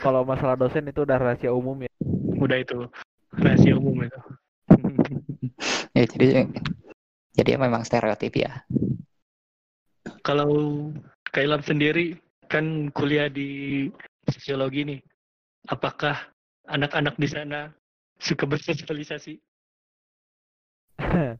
[0.00, 1.92] kalau masalah dosen itu udah rahasia umum ya.
[2.40, 2.88] Udah itu
[3.36, 4.20] rahasia umum itu.
[5.96, 6.46] ya jadi
[7.32, 8.64] jadi memang stereotip ya.
[10.22, 10.92] Kalau
[11.32, 12.20] Kailab sendiri
[12.52, 13.88] kan kuliah di
[14.28, 15.00] sosiologi nih.
[15.70, 16.18] Apakah
[16.68, 17.72] anak-anak di sana
[18.20, 19.40] suka bersosialisasi?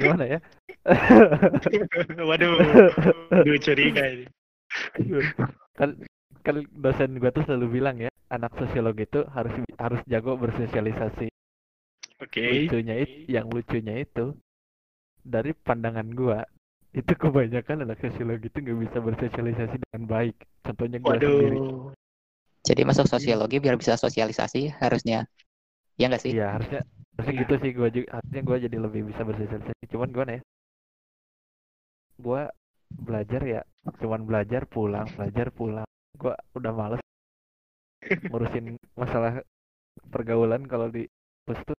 [0.00, 0.38] Gimana ya?
[2.28, 2.56] Waduh,
[3.44, 4.26] gue curiga ini.
[5.76, 5.94] kan
[6.42, 11.26] kan dosen gua tuh selalu bilang ya anak sosiologi itu harus harus jago bersosialisasi
[12.20, 12.46] Oke.
[12.50, 14.24] lucunya itu yang lucunya itu
[15.34, 16.40] dari pandangan gua
[16.96, 21.92] itu kebanyakan anak sosiologi itu nggak bisa bersosialisasi dengan baik contohnya gua sendiri Waduh.
[22.68, 25.18] Jadi masuk sosiologi biar bisa sosialisasi harusnya.
[26.00, 26.34] Ya nggak sih?
[26.34, 26.80] iya harusnya
[27.14, 30.42] harusnya gitu sih gua juga harusnya gua jadi lebih bisa bersosialisasi cuman gimana ya
[32.24, 32.42] gua
[33.06, 33.60] belajar ya
[34.00, 35.88] cuman belajar pulang belajar pulang
[36.20, 37.02] gua udah males
[38.28, 38.66] ngurusin
[39.00, 39.32] masalah
[40.12, 41.04] pergaulan kalau di
[41.46, 41.78] bus tuh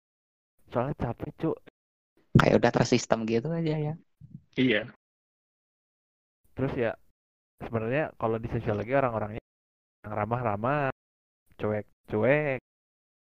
[0.71, 1.51] soalnya capek cu
[2.37, 3.93] Kayak udah tersistem gitu aja ya.
[4.57, 4.87] Iya.
[6.55, 6.91] terus ya
[7.63, 9.41] sebenarnya kalau di sosiologi orang-orangnya
[10.05, 10.91] yang ramah-ramah
[11.59, 12.59] cuek-cuek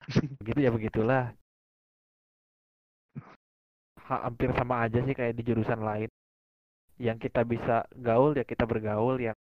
[0.42, 1.26] begitu ya begitulah
[4.08, 6.10] Ha- hampir sama aja sih kayak di jurusan lain
[7.08, 7.76] yang kita bisa
[8.08, 9.38] gaul ya kita bergaul yang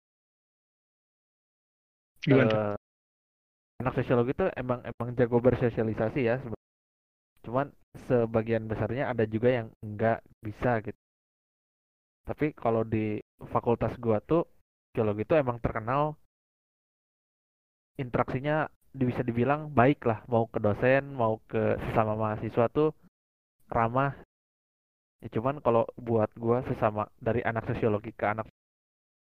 [2.22, 2.50] Gimana?
[2.50, 2.81] tuh?
[3.82, 6.38] Anak sosiologi tuh emang emang jago bersosialisasi ya
[7.42, 7.74] cuman
[8.06, 10.96] sebagian besarnya ada juga yang enggak bisa gitu.
[12.22, 13.18] Tapi kalau di
[13.50, 14.46] fakultas gua tuh
[14.90, 16.14] sosiologi tuh emang terkenal.
[17.98, 22.94] Interaksinya bisa dibilang baik lah mau ke dosen mau ke sesama mahasiswa tuh
[23.68, 24.14] ramah.
[25.20, 28.46] Ya cuman kalau buat gua sesama dari anak sosiologi ke anak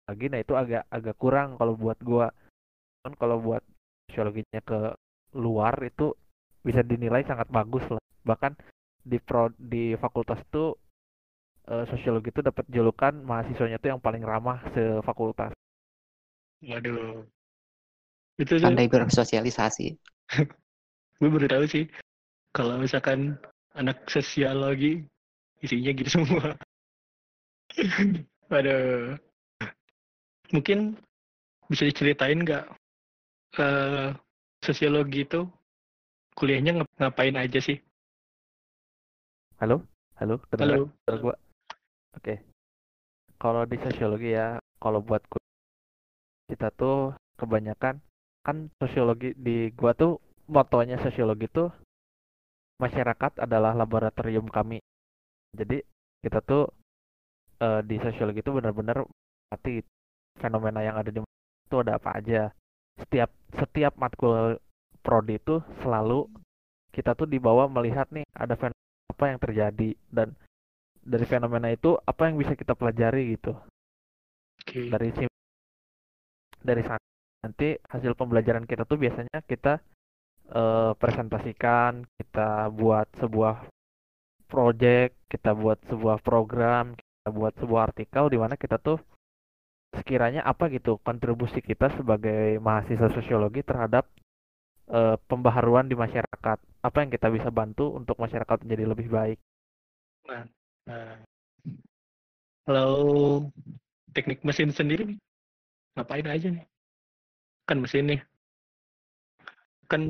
[0.09, 2.27] lagi nah itu agak agak kurang kalau buat gua.
[3.01, 3.63] Kan kalau buat
[4.11, 4.91] sosiologinya ke
[5.39, 6.11] luar itu
[6.61, 8.53] bisa dinilai sangat bagus lah bahkan
[9.01, 10.75] di pro di fakultas itu
[11.71, 15.55] eh, sosiologi itu dapat julukan mahasiswanya itu yang paling ramah sefakultas
[16.61, 17.25] Waduh.
[18.37, 19.97] Itu tuh Pandai bersosialisasi.
[21.19, 21.85] gue baru tahu sih.
[22.53, 23.37] Kalau misalkan
[23.73, 25.01] anak sosiologi
[25.65, 26.53] isinya gitu semua.
[28.51, 29.17] Waduh.
[30.53, 31.01] Mungkin
[31.71, 32.67] bisa diceritain nggak
[33.59, 34.15] eh
[34.63, 35.43] sosiologi itu
[36.39, 37.75] kuliahnya ngap- ngapain aja sih?
[39.59, 39.83] halo?
[40.15, 41.19] Halo kedengeran Halo.
[41.19, 41.35] gua?
[42.15, 42.39] Oke.
[43.35, 45.19] Kalau di sosiologi ya kalau buat
[46.47, 47.99] kita tuh kebanyakan
[48.47, 51.67] kan sosiologi di gua tuh motonya sosiologi tuh
[52.79, 54.79] masyarakat adalah laboratorium kami.
[55.51, 55.83] Jadi
[56.23, 56.71] kita tuh
[57.59, 59.03] eh, di sosiologi itu benar-benar
[59.51, 59.83] mati.
[60.39, 62.49] Fenomena yang ada di itu ada apa aja
[63.01, 64.61] setiap setiap matkul
[65.01, 66.29] prodi itu selalu
[66.93, 68.79] kita tuh dibawa melihat nih ada fenomena
[69.11, 70.27] apa yang terjadi dan
[71.01, 73.57] dari fenomena itu apa yang bisa kita pelajari gitu
[74.61, 74.87] Oke.
[74.93, 75.39] dari sim-
[76.61, 77.01] dari sana
[77.41, 79.81] nanti hasil pembelajaran kita tuh biasanya kita
[80.53, 83.65] eh, presentasikan kita buat sebuah
[84.45, 89.01] project kita buat sebuah program kita buat sebuah artikel di mana kita tuh
[89.91, 94.07] sekiranya apa gitu kontribusi kita sebagai mahasiswa sosiologi terhadap
[94.91, 99.39] eh, pembaharuan di masyarakat apa yang kita bisa bantu untuk masyarakat menjadi lebih baik
[100.87, 101.17] Nah,
[102.65, 102.93] kalau
[104.13, 105.17] teknik mesin sendiri
[105.97, 106.65] ngapain aja nih?
[107.67, 108.21] Kan mesin nih.
[109.89, 110.01] Kan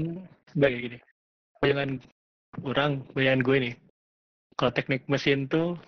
[0.52, 0.98] sebagai gini.
[1.62, 1.92] Bayangan
[2.64, 3.76] orang, bayangan gue nih.
[4.60, 5.80] Kalau teknik mesin tuh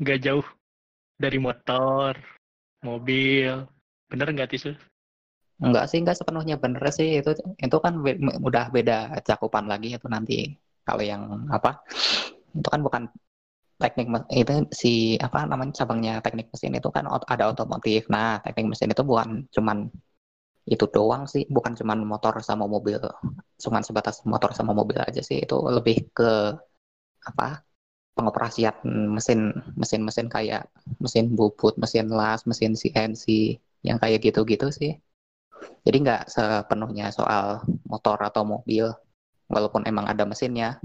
[0.00, 0.46] nggak jauh
[1.20, 2.16] dari motor,
[2.86, 3.52] mobil.
[4.10, 4.70] Bener nggak tisu?
[5.60, 7.30] Enggak sih, enggak sepenuhnya bener sih itu
[7.64, 8.96] itu kan be- udah beda
[9.28, 10.34] cakupan lagi itu nanti.
[10.86, 11.22] Kalau yang
[11.56, 11.70] apa?
[12.58, 13.02] Itu kan bukan
[13.82, 14.06] teknik
[14.40, 14.90] itu si
[15.26, 18.00] apa namanya cabangnya teknik mesin itu kan ada otomotif.
[18.14, 19.78] Nah, teknik mesin itu bukan cuman
[20.74, 22.98] itu doang sih, bukan cuman motor sama mobil.
[23.64, 25.38] Cuman sebatas motor sama mobil aja sih.
[25.44, 26.30] Itu lebih ke
[27.28, 27.64] apa?
[28.16, 28.74] Pengoperasian
[29.14, 30.68] mesin mesin-mesin kayak
[31.00, 34.98] mesin bubut, mesin las, mesin CNC yang kayak gitu-gitu sih.
[35.86, 38.92] Jadi nggak sepenuhnya soal motor atau mobil,
[39.48, 40.76] walaupun emang ada mesinnya.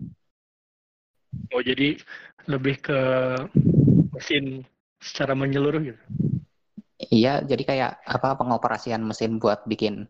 [1.51, 1.99] Oh jadi
[2.47, 2.99] lebih ke
[4.15, 4.63] mesin
[4.99, 6.01] secara menyeluruh gitu.
[7.11, 10.07] Iya, jadi kayak apa pengoperasian mesin buat bikin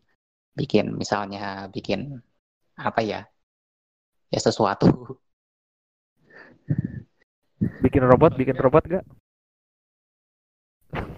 [0.56, 2.22] bikin misalnya bikin
[2.78, 3.22] apa ya?
[4.30, 4.88] Ya sesuatu.
[7.84, 9.04] bikin robot bikin robot gak?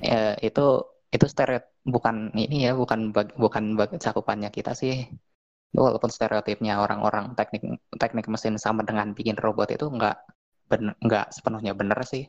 [0.04, 0.66] Ya itu
[1.16, 5.08] itu stereotip bukan ini ya bukan bag, bukan bag, cakupannya kita sih.
[5.76, 7.64] Walaupun stereotipnya orang-orang teknik
[8.02, 10.16] teknik mesin sama dengan bikin robot itu nggak
[11.06, 12.28] nggak sepenuhnya benar sih.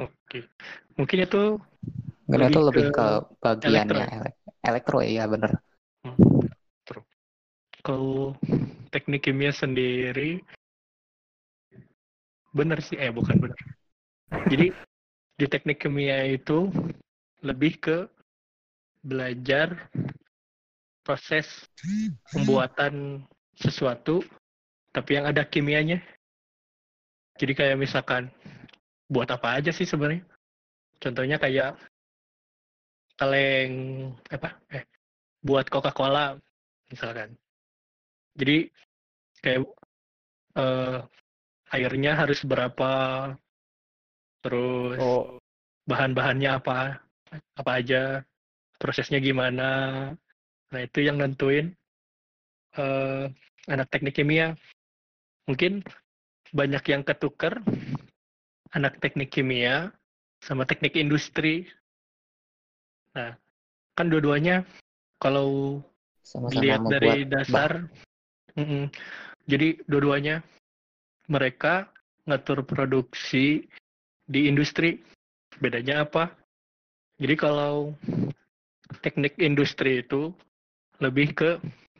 [0.00, 0.48] Oke.
[0.98, 1.42] Mungkin itu
[2.24, 3.08] mungkin Lebih itu lebih ke ke
[3.44, 4.16] bagiannya elektro.
[4.16, 5.50] elek- elektro ya bener.
[7.84, 8.32] Kalau
[8.88, 10.40] teknik kimia sendiri
[12.54, 13.60] benar sih eh bukan benar.
[14.48, 14.70] Jadi
[15.34, 16.70] di teknik kimia itu
[17.42, 17.98] lebih ke
[19.04, 19.90] belajar
[21.04, 21.68] proses
[22.32, 23.26] pembuatan
[23.58, 24.24] sesuatu
[24.94, 25.98] tapi yang ada kimianya.
[27.34, 28.30] Jadi kayak misalkan
[29.10, 30.22] buat apa aja sih sebenarnya?
[31.02, 31.74] Contohnya kayak
[33.18, 33.74] kaleng
[34.30, 34.54] apa?
[34.70, 34.86] Eh,
[35.42, 36.38] buat Coca-Cola
[36.88, 37.34] misalkan.
[38.38, 38.70] Jadi
[39.42, 39.66] kayak
[40.56, 40.98] eh,
[41.74, 42.92] airnya harus berapa,
[44.40, 45.42] terus oh
[45.84, 47.02] bahan-bahannya apa
[47.58, 48.22] apa aja,
[48.78, 49.70] prosesnya gimana.
[50.70, 51.74] Nah itu yang nentuin
[52.78, 53.24] eh,
[53.66, 54.54] anak teknik kimia.
[55.50, 55.84] Mungkin
[56.54, 57.60] banyak yang ketuker
[58.72, 59.90] anak teknik kimia
[60.40, 61.68] sama teknik industri.
[63.18, 63.34] Nah
[63.94, 64.66] kan dua-duanya
[65.22, 65.80] kalau
[66.24, 67.70] sama-sama dilihat dari dasar
[68.58, 68.90] mm-mm.
[69.46, 70.42] jadi dua-duanya
[71.28, 71.88] mereka
[72.28, 73.64] ngatur produksi
[74.24, 75.00] di industri.
[75.54, 76.34] Bedanya apa?
[77.20, 77.94] Jadi kalau
[79.00, 80.34] teknik industri itu
[80.98, 81.50] lebih ke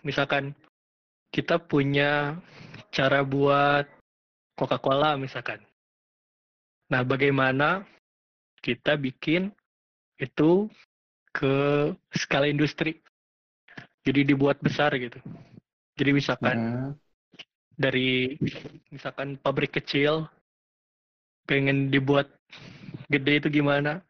[0.02, 0.52] misalkan
[1.30, 2.38] kita punya
[2.90, 3.86] cara buat
[4.54, 5.62] Coca-Cola misalkan.
[6.90, 7.82] Nah bagaimana
[8.62, 9.50] kita bikin
[10.18, 10.70] itu
[11.34, 13.02] ke skala industri?
[14.04, 15.18] Jadi dibuat besar gitu.
[15.94, 16.90] Jadi misalkan Hmm,
[17.74, 18.38] dari
[18.94, 20.30] misalkan pabrik kecil
[21.44, 22.30] pengen dibuat
[23.10, 24.00] gede itu gimana?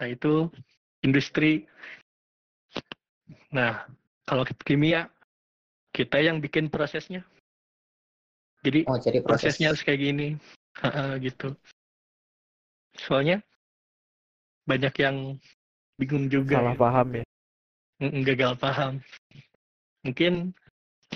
[0.00, 0.50] Nah itu
[1.06, 1.64] industri.
[3.54, 3.86] Nah
[4.26, 5.08] kalau kimia
[5.90, 7.26] kita yang bikin prosesnya.
[8.60, 9.56] Jadi oh jadi proses.
[9.56, 10.28] prosesnya harus kayak gini.
[11.18, 11.56] Gitu.
[12.94, 13.40] Soalnya
[14.68, 15.16] banyak yang
[15.98, 16.84] bingung juga salah gitu.
[16.84, 17.24] paham ya.
[18.00, 18.92] Gagal paham.
[20.04, 20.56] Mungkin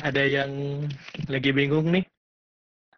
[0.03, 0.51] ada yang
[1.31, 2.05] lagi bingung nih?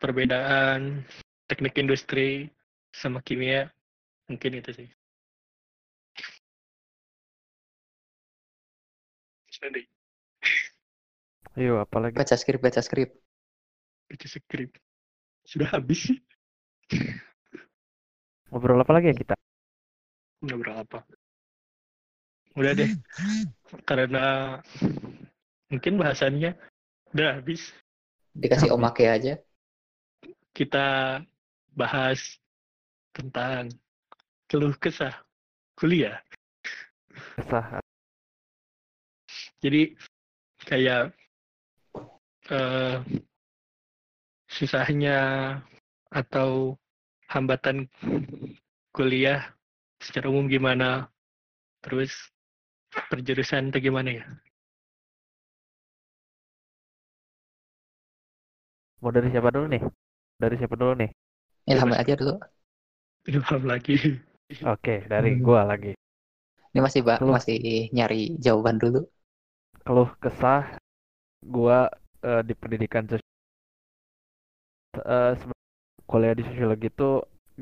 [0.01, 1.05] Perbedaan
[1.51, 2.49] teknik industri
[2.95, 3.69] sama kimia?
[4.31, 4.89] Mungkin itu sih.
[9.57, 9.89] Sorry,
[11.57, 13.17] Ayo, apalagi baca skrip baca skrip.
[14.09, 14.77] Baca skrip.
[15.49, 16.19] Sudah habis sih.
[18.53, 19.37] Ngobrol apa lagi ya kita?
[20.45, 20.99] udah berapa
[22.57, 22.91] udah deh.
[23.89, 24.57] Karena
[25.69, 26.57] mungkin bahasannya
[27.17, 27.73] udah habis.
[28.37, 29.41] Dikasih omake aja.
[30.53, 31.21] Kita
[31.73, 32.37] bahas
[33.17, 33.73] tentang
[34.45, 35.17] keluh kesah
[35.73, 36.21] kuliah.
[37.41, 37.81] Kesah.
[39.65, 39.97] jadi
[40.69, 41.17] kayak
[42.53, 42.97] eh,
[44.53, 45.19] susahnya
[46.13, 46.77] atau
[47.33, 47.89] hambatan
[48.93, 49.49] kuliah
[50.05, 51.09] secara umum gimana?
[51.81, 52.13] Terus
[53.09, 54.27] perjurusan itu gimana ya
[59.07, 59.83] Mau dari siapa dulu nih?
[60.43, 61.11] Dari siapa dulu nih?
[61.71, 62.33] ilham aja dulu
[63.29, 63.95] ilham lagi
[64.73, 65.47] Oke, dari Hmm.
[65.47, 65.93] gua lagi.
[66.73, 67.35] ini masih ba- Keluh.
[67.35, 67.57] masih
[67.97, 68.99] nyari jawaban dulu
[69.87, 70.65] Keluh kesah
[71.55, 71.79] gua
[72.29, 73.35] eh, di pendidikan sosial
[75.15, 75.65] eh, sebenarnya
[76.11, 77.11] kuliah di sosiologi itu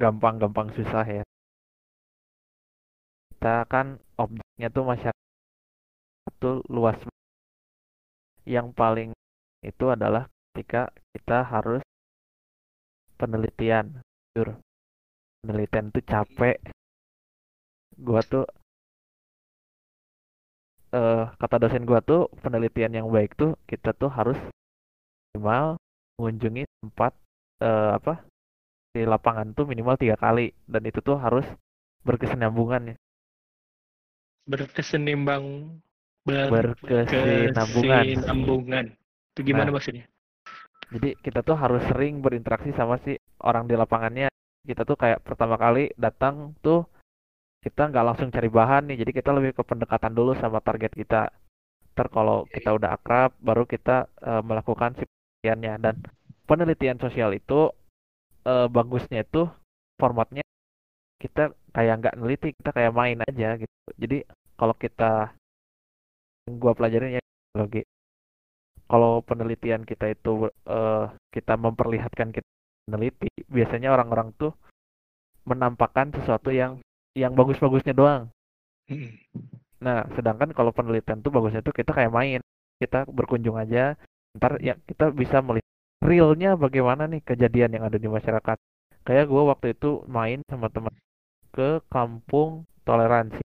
[0.03, 1.23] gampang-gampang susah ya.
[3.31, 3.87] Kita kan
[4.23, 5.23] objeknya tuh masyarakat
[6.41, 6.99] tuh luas.
[8.49, 9.11] Yang paling
[9.65, 10.25] itu adalah
[10.55, 11.83] ketika kita harus
[13.19, 13.99] penelitian.
[14.31, 14.55] Jujur.
[15.43, 16.63] Penelitian tuh capek.
[17.99, 18.47] Gua tuh
[20.95, 24.39] eh kata dosen gua tuh penelitian yang baik tuh kita tuh harus
[25.35, 25.75] minimal
[26.23, 27.13] mengunjungi tempat
[27.59, 28.23] eh, apa
[28.95, 31.43] di lapangan tuh minimal tiga kali dan itu tuh harus
[32.07, 32.97] berkesinambungan ya
[34.47, 35.75] berkesenimbang
[36.23, 38.85] ber, berkesinambungan kesinambungan.
[39.35, 39.75] itu gimana Nah.
[39.75, 40.07] maksudnya
[40.95, 44.31] jadi kita tuh harus sering berinteraksi sama si orang di lapangannya.
[44.63, 46.87] Kita tuh kayak pertama kali datang tuh
[47.59, 49.03] kita nggak langsung cari bahan nih.
[49.03, 51.35] Jadi kita lebih ke pendekatan dulu sama target kita.
[51.99, 55.75] Ntar kalau kita udah akrab baru kita eh, melakukan si penelitiannya.
[55.83, 55.95] Dan
[56.47, 57.75] penelitian sosial itu
[58.47, 59.51] eh, bagusnya itu
[59.99, 60.47] formatnya
[61.19, 63.75] kita kayak nggak neliti kita kayak main aja gitu.
[63.99, 64.23] Jadi
[64.55, 65.35] kalau kita
[66.55, 67.83] gua pelajarin ya psikologi
[68.95, 72.47] kalau penelitian kita itu eh, kita memperlihatkan kita
[72.87, 74.55] peneliti biasanya orang-orang tuh
[75.43, 76.79] menampakkan sesuatu yang
[77.19, 78.31] yang bagus-bagusnya doang.
[78.87, 79.11] Mm.
[79.83, 82.41] nah sedangkan kalau penelitian tuh bagusnya tuh kita kayak main
[82.79, 83.99] kita berkunjung aja
[84.39, 85.67] ntar ya kita bisa melihat
[86.05, 88.61] realnya bagaimana nih kejadian yang ada di masyarakat.
[89.05, 90.95] Kayak gue waktu itu main sama teman
[91.51, 93.43] ke kampung toleransi.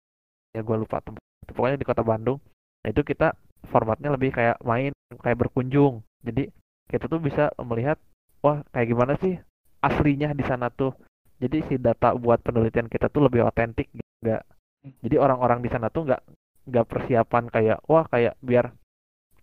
[0.54, 2.38] Ya gue lupa tempat pokoknya di kota Bandung.
[2.86, 3.34] Nah, itu kita
[3.68, 6.06] formatnya lebih kayak main kayak berkunjung.
[6.24, 6.48] Jadi
[6.88, 8.00] kita tuh bisa melihat
[8.40, 9.36] wah kayak gimana sih
[9.84, 10.96] aslinya di sana tuh.
[11.40, 13.92] Jadi si data buat penelitian kita tuh lebih otentik
[14.24, 14.44] nggak.
[15.04, 16.22] Jadi orang-orang di sana tuh nggak
[16.70, 18.72] nggak persiapan kayak wah kayak biar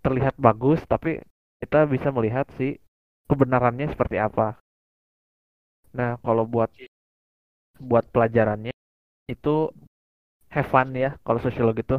[0.05, 1.19] terlihat bagus tapi
[1.59, 2.79] kita bisa melihat si
[3.27, 4.61] kebenarannya seperti apa.
[5.97, 6.71] Nah kalau buat
[7.81, 8.73] buat pelajarannya
[9.27, 9.69] itu
[10.53, 11.99] have fun ya kalau sosiologi itu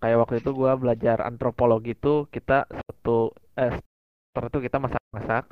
[0.00, 3.76] kayak waktu itu gua belajar antropologi itu kita satu eh
[4.30, 5.44] setelah itu kita masak-masak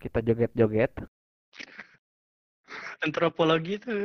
[0.00, 0.92] kita joget-joget
[3.02, 3.96] Antropologi itu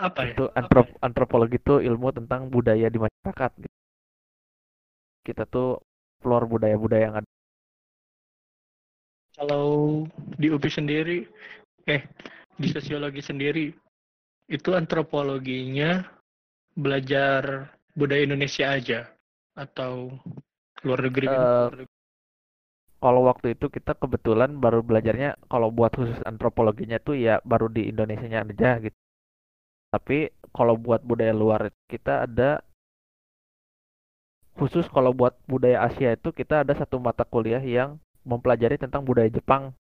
[0.00, 0.32] apa ya?
[0.32, 3.76] itu antrop antropologi itu ilmu tentang budaya di masyarakat gitu.
[5.28, 5.84] kita tuh
[6.24, 7.28] explore budaya-budaya yang ada
[9.34, 10.06] Kalau
[10.38, 11.26] di UPI sendiri,
[11.90, 12.06] eh
[12.54, 13.74] di sosiologi sendiri,
[14.46, 16.06] itu antropologinya
[16.78, 19.00] belajar budaya Indonesia aja
[19.54, 20.10] atau
[20.82, 21.26] luar negeri?
[21.30, 21.86] Eh,
[22.98, 27.88] kalau waktu itu kita kebetulan baru belajarnya kalau buat khusus antropologinya tuh ya baru di
[27.88, 28.98] Indonesianya aja gitu.
[29.94, 32.64] Tapi kalau buat budaya luar kita ada
[34.58, 39.30] khusus kalau buat budaya Asia itu kita ada satu mata kuliah yang mempelajari tentang budaya
[39.30, 39.74] Jepang.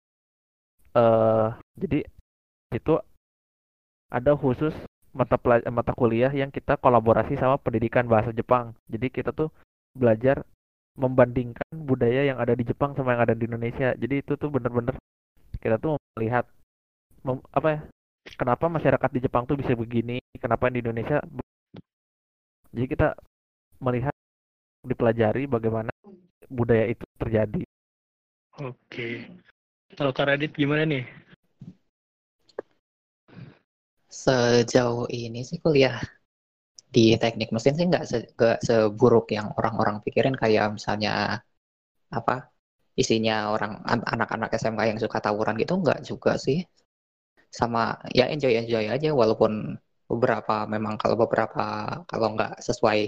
[0.90, 1.48] eh
[1.78, 2.02] jadi
[2.74, 2.98] itu
[4.10, 4.74] ada khusus
[5.10, 8.74] mata pela- mata kuliah yang kita kolaborasi sama pendidikan bahasa Jepang.
[8.86, 9.50] Jadi kita tuh
[9.94, 10.46] belajar
[10.94, 13.94] membandingkan budaya yang ada di Jepang sama yang ada di Indonesia.
[13.94, 14.94] Jadi itu tuh bener-bener
[15.58, 16.46] kita tuh melihat
[17.26, 17.80] mem- apa ya?
[18.36, 20.22] Kenapa masyarakat di Jepang tuh bisa begini?
[20.38, 21.18] Kenapa di Indonesia?
[22.70, 23.18] Jadi kita
[23.82, 24.14] melihat
[24.86, 25.90] dipelajari bagaimana
[26.46, 27.62] budaya itu terjadi.
[28.60, 29.26] Oke.
[29.96, 31.02] Kalau Kak Radit gimana nih?
[34.10, 35.96] Sejauh ini sih kuliah
[36.94, 38.30] di teknik mesin sih nggak se-
[38.68, 40.34] seburuk yang orang-orang pikirin.
[40.42, 41.10] Kayak misalnya
[42.18, 42.34] apa
[43.02, 46.58] isinya orang an- anak-anak SMK yang suka tawuran gitu nggak juga sih.
[47.58, 47.82] Sama
[48.18, 49.52] ya enjoy enjoy aja walaupun
[50.10, 51.64] beberapa memang kalau beberapa
[52.10, 53.00] kalau nggak sesuai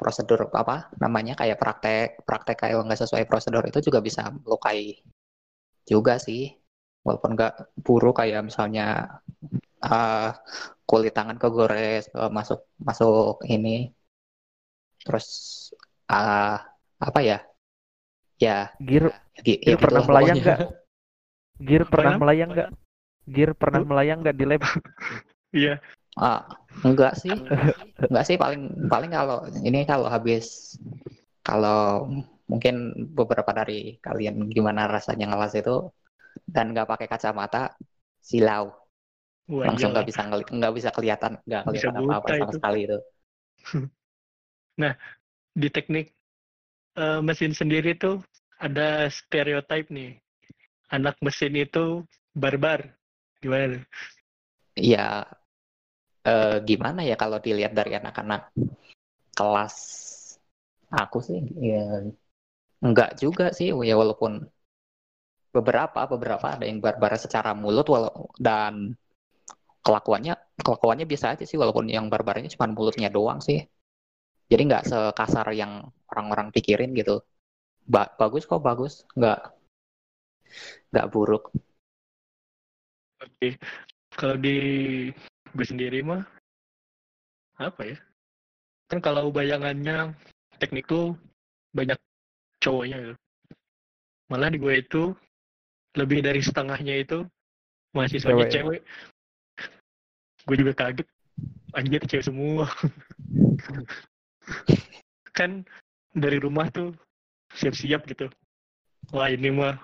[0.00, 4.80] prosedur apa namanya kayak praktek praktek kalau nggak sesuai prosedur itu juga bisa melukai
[5.90, 6.40] juga sih.
[7.06, 7.52] Walaupun nggak
[7.84, 8.82] buruk kayak misalnya
[9.84, 10.28] eh,
[10.88, 12.58] kulit tangan kegores eh, masuk
[12.88, 13.68] masuk ini
[15.02, 15.26] terus
[16.10, 16.56] eh,
[17.02, 17.38] apa ya
[18.38, 19.10] ya Gear,
[19.42, 20.60] gi- gear ya pernah melayang nggak?
[21.62, 22.70] Gear pernah melayang nggak?
[23.30, 24.62] Gear pernah melayang nggak di lab?
[25.52, 25.84] Iya.
[26.16, 26.48] Ah,
[26.80, 27.36] enggak sih
[28.08, 30.76] enggak sih paling paling kalau ini kalau habis
[31.44, 32.08] kalau
[32.48, 32.74] mungkin
[33.12, 35.92] beberapa dari kalian gimana rasanya ngelas itu
[36.48, 37.76] dan nggak pakai kacamata
[38.20, 38.72] silau
[39.50, 39.94] Wah, langsung iyalah.
[39.94, 42.56] nggak bisa nggak bisa kelihatan nggak kelihatan apa-apa sama itu.
[42.58, 42.98] sekali itu
[45.62, 46.06] di teknik
[46.96, 48.22] eh, mesin sendiri tuh
[48.62, 50.16] ada stereotip nih.
[50.94, 52.94] Anak mesin itu barbar.
[53.42, 53.80] Gimana?
[53.80, 53.84] tuh?
[54.78, 55.26] ya
[56.24, 58.54] eh, gimana ya kalau dilihat dari anak-anak
[59.36, 59.76] kelas
[60.92, 62.04] aku sih ya
[62.84, 64.44] enggak juga sih ya walaupun
[65.52, 68.96] beberapa beberapa ada yang barbar secara mulut walau dan
[69.82, 73.66] kelakuannya kelakuannya biasa aja sih walaupun yang barbarnya cuma mulutnya doang sih
[74.46, 77.22] jadi nggak sekasar yang orang-orang pikirin gitu
[77.86, 79.38] ba- bagus kok bagus nggak
[80.92, 81.50] nggak buruk
[83.22, 83.54] Oke.
[84.18, 84.56] Kalau di
[85.54, 86.26] gue sendiri mah
[87.62, 87.96] apa ya?
[88.90, 90.10] Kan kalau bayangannya
[90.58, 91.14] teknik tuh
[91.70, 91.96] banyak
[92.58, 93.14] cowoknya gitu.
[94.26, 95.14] Malah di gue itu
[95.94, 97.18] lebih dari setengahnya itu
[97.94, 98.52] mahasiswanya Cewek.
[98.52, 98.80] cewek.
[100.46, 101.08] Gue juga kaget.
[101.72, 102.68] Anjir cewek semua.
[105.38, 105.64] kan
[106.12, 106.92] dari rumah tuh
[107.56, 108.28] siap-siap gitu.
[109.12, 109.80] Wah ini mah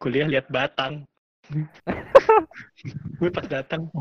[0.00, 1.04] kuliah lihat batang.
[3.20, 3.92] gue pas datang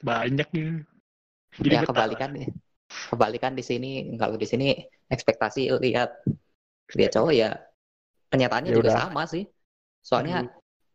[0.00, 0.82] banyak nih.
[1.60, 2.48] Jadi ya kebalikan nih
[3.10, 4.74] kebalikan di sini kalau di sini
[5.10, 6.10] ekspektasi lihat
[6.94, 7.50] lihat cowok ya
[8.30, 8.98] kenyataannya Ya juga udah.
[9.06, 9.44] sama sih
[10.04, 10.46] soalnya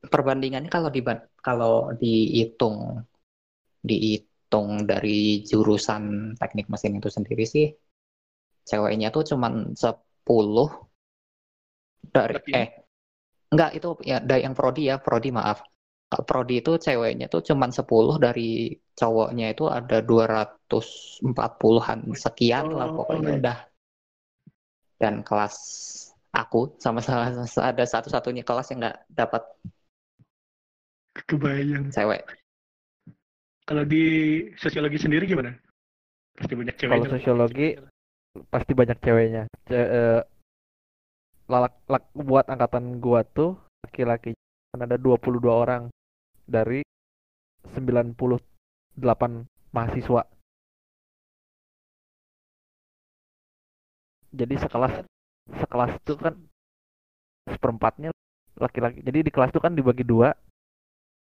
[0.04, 1.02] perbandingannya kalau di
[1.42, 3.04] kalau dihitung
[3.84, 4.29] dihitung
[4.90, 7.68] dari jurusan teknik mesin itu sendiri sih
[8.66, 10.68] ceweknya tuh cuman 10
[12.10, 12.68] dari Tapi- eh
[13.54, 15.62] enggak itu ya dari yang prodi ya prodi maaf
[16.10, 22.98] kalau prodi itu ceweknya tuh cuman 10 dari cowoknya itu ada 240-an sekian lah Oh,
[23.06, 23.38] pokoknya iya.
[23.42, 23.58] udah
[25.00, 25.56] dan kelas
[26.34, 27.30] aku sama salah
[27.72, 29.44] ada satu-satunya kelas yang nggak dapat
[31.30, 31.92] Kebayang.
[31.92, 32.22] cewek
[33.70, 34.04] Kalau di
[34.58, 35.54] sosiologi sendiri gimana?
[36.34, 37.06] Pasti banyak ceweknya.
[37.06, 37.68] Kalau sosiologi
[38.50, 39.44] pasti banyak ceweknya.
[39.70, 40.22] Ce eh,
[41.46, 44.34] lalak, lak- buat angkatan gua tuh laki-laki
[44.74, 45.94] kan ada 22 orang
[46.50, 46.82] dari
[47.78, 48.10] 98
[49.70, 50.26] mahasiswa.
[54.34, 55.06] Jadi sekelas
[55.50, 56.34] sekelas itu kan
[57.46, 58.10] seperempatnya
[58.58, 59.06] laki-laki.
[59.06, 60.34] Jadi di kelas itu kan dibagi dua.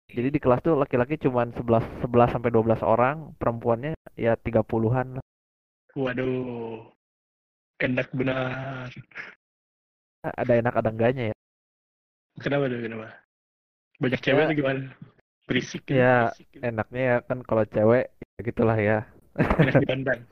[0.08, 5.26] Jadi di kelas tuh laki-laki cuman 11 11 sampai 12 orang, perempuannya ya 30-an lah.
[5.94, 6.88] Waduh.
[7.78, 8.90] Enak benar.
[10.24, 11.36] Ada enak ada enggaknya ya.
[12.40, 12.80] Kenapa tuh?
[12.82, 13.08] Kenapa?
[13.98, 14.50] Banyak cewek Ya.
[14.50, 14.82] tuh gimana?
[15.48, 15.82] Berisik.
[15.86, 15.94] kan?
[15.96, 16.48] Ya, Berisik.
[16.64, 18.98] enaknya ya kan kalau cewek ya gitulah ya.
[19.38, 20.22] Enak dipandang.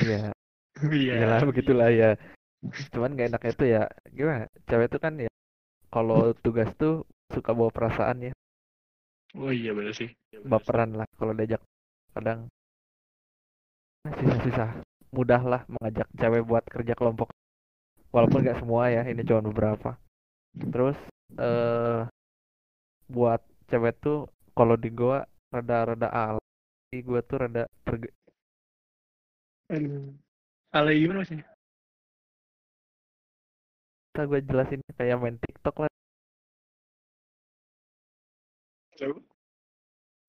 [0.00, 0.32] Iya,
[0.80, 1.12] Iya.
[1.20, 2.16] iyalah begitulah ya.
[2.88, 4.48] Cuman gak enaknya tuh ya gimana?
[4.64, 5.28] Cewek tuh kan ya
[5.92, 8.32] kalau tugas tuh suka bawa perasaan ya,
[9.38, 10.10] Oh iya benar sih.
[10.46, 11.62] baperan lah kalau diajak
[12.16, 12.48] kadang
[14.02, 14.70] nah, susah-susah.
[15.10, 17.34] Mudah lah mengajak cewek buat kerja kelompok.
[18.10, 19.98] Walaupun gak semua ya, ini cuma beberapa.
[20.54, 20.98] Terus
[21.38, 22.06] eh
[23.10, 26.38] buat cewek tuh kalau di gua rada-rada al.
[26.90, 28.14] Di gua tuh rada terge-.
[30.74, 31.46] Alay gimana maksudnya?
[34.20, 35.92] bisa gue jelasin kayak main TikTok lah.
[39.00, 39.16] Halo?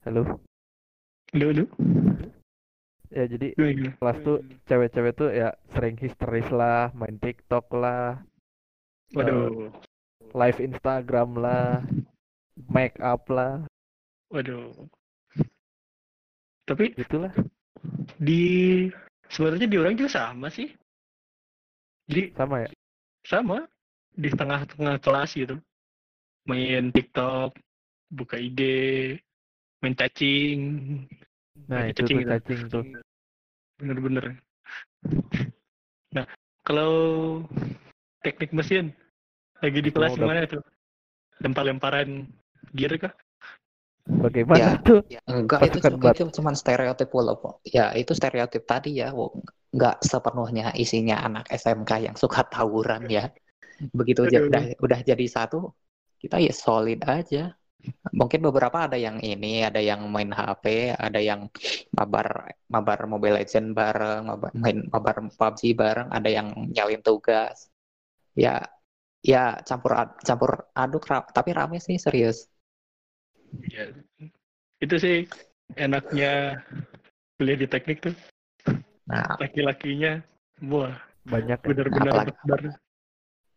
[0.08, 0.24] Halo.
[1.36, 1.66] Halo, halo?
[3.12, 4.00] Ya jadi gimana?
[4.00, 8.24] kelas tuh cewek-cewek tuh ya sering histeris lah, main TikTok lah,
[9.12, 9.76] Waduh.
[10.32, 11.84] live Instagram lah,
[12.72, 13.68] make up lah,
[14.32, 14.72] Waduh.
[16.64, 17.36] Tapi gitulah.
[18.24, 18.88] di
[19.28, 20.72] sebenarnya di orang juga sama sih.
[22.08, 22.70] Jadi Sama ya.
[23.28, 23.68] sama
[24.16, 25.60] di tengah-tengah kelas gitu.
[26.48, 27.60] Main TikTok,
[28.12, 28.60] buka IG,
[29.80, 30.60] main cacing.
[31.72, 32.28] Nah, Lagi itu gitu.
[32.28, 32.84] cacing tuh.
[33.80, 34.26] Bener-bener.
[36.12, 36.26] Nah,
[36.68, 36.92] kalau
[38.22, 38.92] teknik mesin
[39.64, 40.62] lagi di kelas udah- gimana tuh?
[41.42, 42.30] Lempar-lemparan
[42.76, 43.14] gear kah?
[44.06, 44.70] Bagaimana Ya.
[44.82, 45.02] tuh?
[45.30, 47.56] enggak itu cuma, itu cuman stereotip loh Pok.
[47.64, 49.30] ya itu stereotip tadi ya Wo.
[49.72, 53.30] nggak sepenuhnya isinya anak SMK yang suka tawuran ya
[53.98, 54.50] begitu Aduh.
[54.52, 55.72] udah udah jadi satu
[56.20, 57.56] kita ya solid aja
[58.14, 61.50] mungkin beberapa ada yang ini ada yang main HP ada yang
[61.96, 67.70] mabar mabar Mobile Legend bareng mabar, main mabar PUBG bareng ada yang nyalin tugas
[68.38, 68.62] ya
[69.22, 72.50] ya campur ad- campur aduk ra- tapi rame sih serius
[73.68, 73.92] Ya.
[74.80, 75.28] Itu sih
[75.76, 76.64] enaknya
[77.36, 78.16] kuliah di teknik tuh.
[79.04, 80.24] nah Laki-lakinya,
[80.72, 80.96] wah,
[81.28, 81.66] Banyak ya.
[81.68, 82.62] benar-benar apalagi- benar.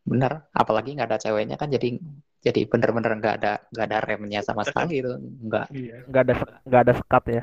[0.05, 1.97] bener apalagi nggak ada ceweknya kan jadi
[2.45, 5.13] jadi bener-bener nggak ada nggak ada remnya sama sekali itu
[5.49, 6.35] nggak Iya, Nggak ada
[6.69, 7.43] nggak ada sekat ya.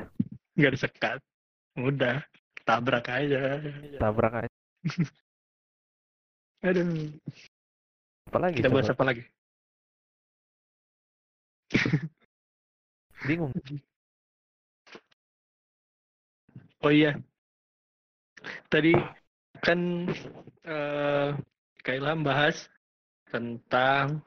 [0.56, 1.18] nggak disekat.
[1.80, 2.16] Udah,
[2.68, 3.40] tabrak aja.
[3.98, 4.50] Tabrak aja.
[6.62, 6.86] Aduh,
[8.30, 9.22] Apalagi kita bahas apa lagi?
[13.26, 13.52] Bingung.
[16.82, 17.14] Oh iya,
[18.70, 18.90] tadi
[19.62, 19.80] kan
[20.66, 21.28] eh
[21.82, 22.66] Kak Ilham bahas
[23.30, 24.22] tentang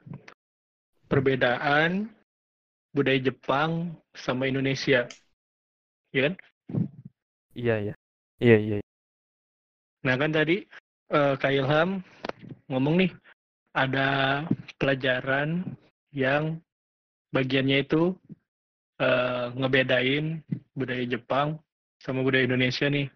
[1.06, 2.10] perbedaan
[2.90, 5.06] budaya Jepang sama Indonesia,
[6.10, 6.34] ya kan?
[7.56, 7.94] Iya, iya.
[8.36, 8.76] Iya, iya.
[10.04, 10.62] Nah kan tadi
[11.10, 12.04] eh Kak Ilham
[12.68, 13.12] ngomong nih
[13.72, 14.42] ada
[14.76, 15.64] pelajaran
[16.12, 16.60] yang
[17.32, 18.12] bagiannya itu
[19.00, 20.40] eh, ngebedain
[20.76, 21.56] budaya Jepang
[22.00, 23.08] sama budaya Indonesia nih.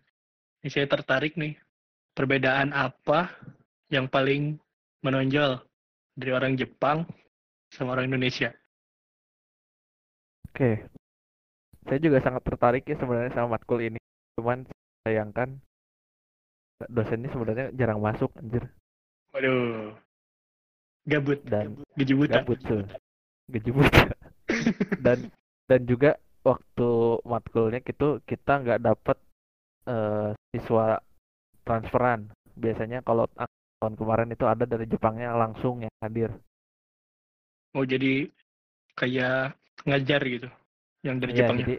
[0.61, 1.57] Ini saya tertarik nih.
[2.11, 3.33] Perbedaan apa
[3.89, 4.59] yang paling
[5.01, 5.63] menonjol
[6.19, 7.07] dari orang Jepang
[7.73, 8.51] sama orang Indonesia?
[10.51, 10.85] Oke.
[11.87, 13.99] Saya juga sangat tertarik ya sebenarnya sama matkul ini.
[14.37, 14.67] Cuman
[15.07, 15.57] sayangkan
[16.89, 18.65] dosennya sebenarnya jarang masuk anjir
[19.37, 19.95] Waduh.
[21.09, 22.43] Gabut, dan gaji buta.
[22.43, 22.85] gabut tuh.
[23.49, 24.05] Gaji buta.
[25.05, 25.31] dan
[25.71, 26.91] dan juga waktu
[27.25, 29.17] matkulnya gitu kita nggak dapet
[29.87, 30.99] eh, siswa
[31.65, 32.29] transferan.
[32.59, 33.31] Biasanya kalau
[33.81, 36.35] tahun kemarin itu ada dari Jepangnya langsung yang hadir.
[37.75, 38.27] Mau jadi
[38.99, 39.55] kayak
[39.87, 40.49] ngajar gitu.
[41.07, 41.75] Yang dari Iya, Jepang jadi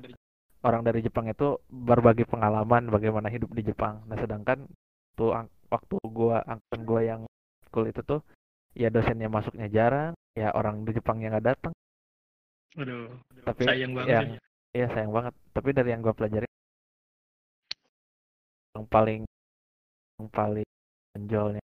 [0.61, 4.01] orang dari Jepang itu berbagi pengalaman bagaimana hidup di Jepang.
[4.09, 4.65] Nah, sedangkan
[5.17, 5.33] tuh
[5.69, 7.21] waktu gua angkatan gua yang
[7.67, 8.21] school itu tuh
[8.73, 11.73] ya dosennya masuknya jarang, ya orang di Jepang yang nggak datang.
[12.79, 13.11] Aduh,
[13.43, 14.39] tapi sayang banget yang ya.
[14.71, 15.33] Iya sayang banget.
[15.51, 16.47] Tapi dari yang gue pelajari
[18.71, 19.21] yang paling
[20.15, 20.67] yang paling
[21.11, 21.63] menonjolnya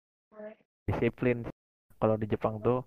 [0.84, 1.48] disiplin.
[1.96, 2.84] Kalau di Jepang tuh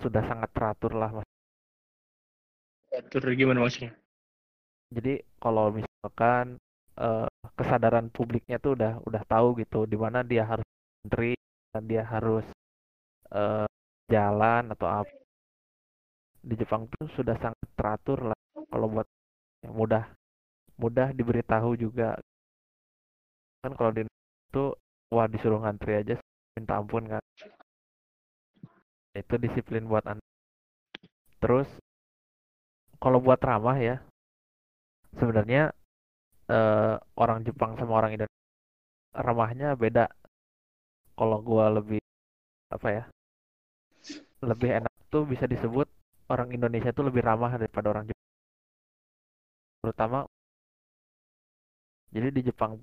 [0.00, 1.28] sudah sangat teratur lah mas.
[2.92, 3.92] Atur gimana maksudnya?
[4.92, 6.60] Jadi kalau misalkan
[7.00, 10.66] eh, kesadaran publiknya tuh udah udah tahu gitu di mana dia harus
[11.04, 11.32] antri
[11.72, 12.44] dan dia harus
[13.32, 13.66] eh,
[14.12, 15.16] jalan atau apa.
[16.42, 18.38] Di Jepang tuh sudah sangat teratur lah.
[18.68, 19.08] Kalau buat
[19.64, 20.04] yang mudah
[20.76, 22.18] mudah diberitahu juga
[23.62, 24.64] kan kalau di itu
[25.14, 26.18] wah disuruh ngantri aja
[26.58, 27.22] minta ampun kan
[29.12, 30.24] itu disiplin buat anda
[31.42, 31.68] terus
[33.02, 33.96] kalau buat ramah ya
[35.16, 35.74] sebenarnya
[36.48, 38.42] eh, orang Jepang sama orang Indonesia
[39.12, 40.08] ramahnya beda.
[41.12, 42.00] Kalau gua lebih
[42.72, 43.04] apa ya
[44.40, 45.86] lebih enak tuh bisa disebut
[46.32, 48.28] orang Indonesia tuh lebih ramah daripada orang Jepang.
[49.84, 50.18] Terutama
[52.12, 52.80] jadi di Jepang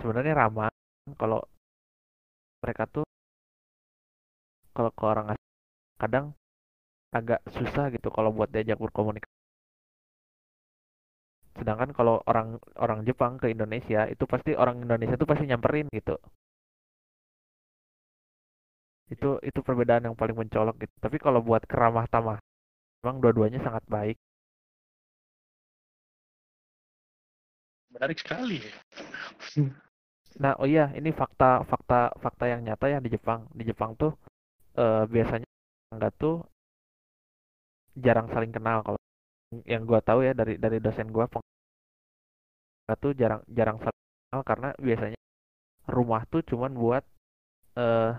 [0.00, 0.72] sebenarnya ramah
[1.20, 1.44] kalau
[2.64, 3.04] mereka tuh
[4.76, 5.48] kalau ke orang asing
[6.02, 6.26] kadang
[7.18, 9.34] agak susah gitu kalau buat diajak berkomunikasi.
[11.58, 12.48] Sedangkan kalau orang
[12.84, 16.16] orang Jepang ke Indonesia itu pasti orang Indonesia tuh pasti nyamperin gitu.
[19.14, 20.94] Itu itu perbedaan yang paling mencolok gitu.
[21.04, 22.38] Tapi kalau buat keramah tamah
[23.02, 24.16] memang dua-duanya sangat baik.
[27.90, 28.72] Menarik sekali ya.
[30.42, 33.50] Nah, oh iya, ini fakta fakta fakta yang nyata ya di Jepang.
[33.58, 34.14] Di Jepang tuh
[34.76, 35.48] eh, biasanya
[35.94, 36.36] enggak tuh
[38.04, 38.98] jarang saling kenal kalau
[39.72, 41.26] yang gua tahu ya dari dari dosen gua
[42.84, 45.18] enggak tuh jarang jarang saling kenal karena biasanya
[45.96, 47.04] rumah tuh cuman buat
[47.82, 48.12] eh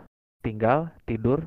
[0.45, 1.39] tinggal, tidur,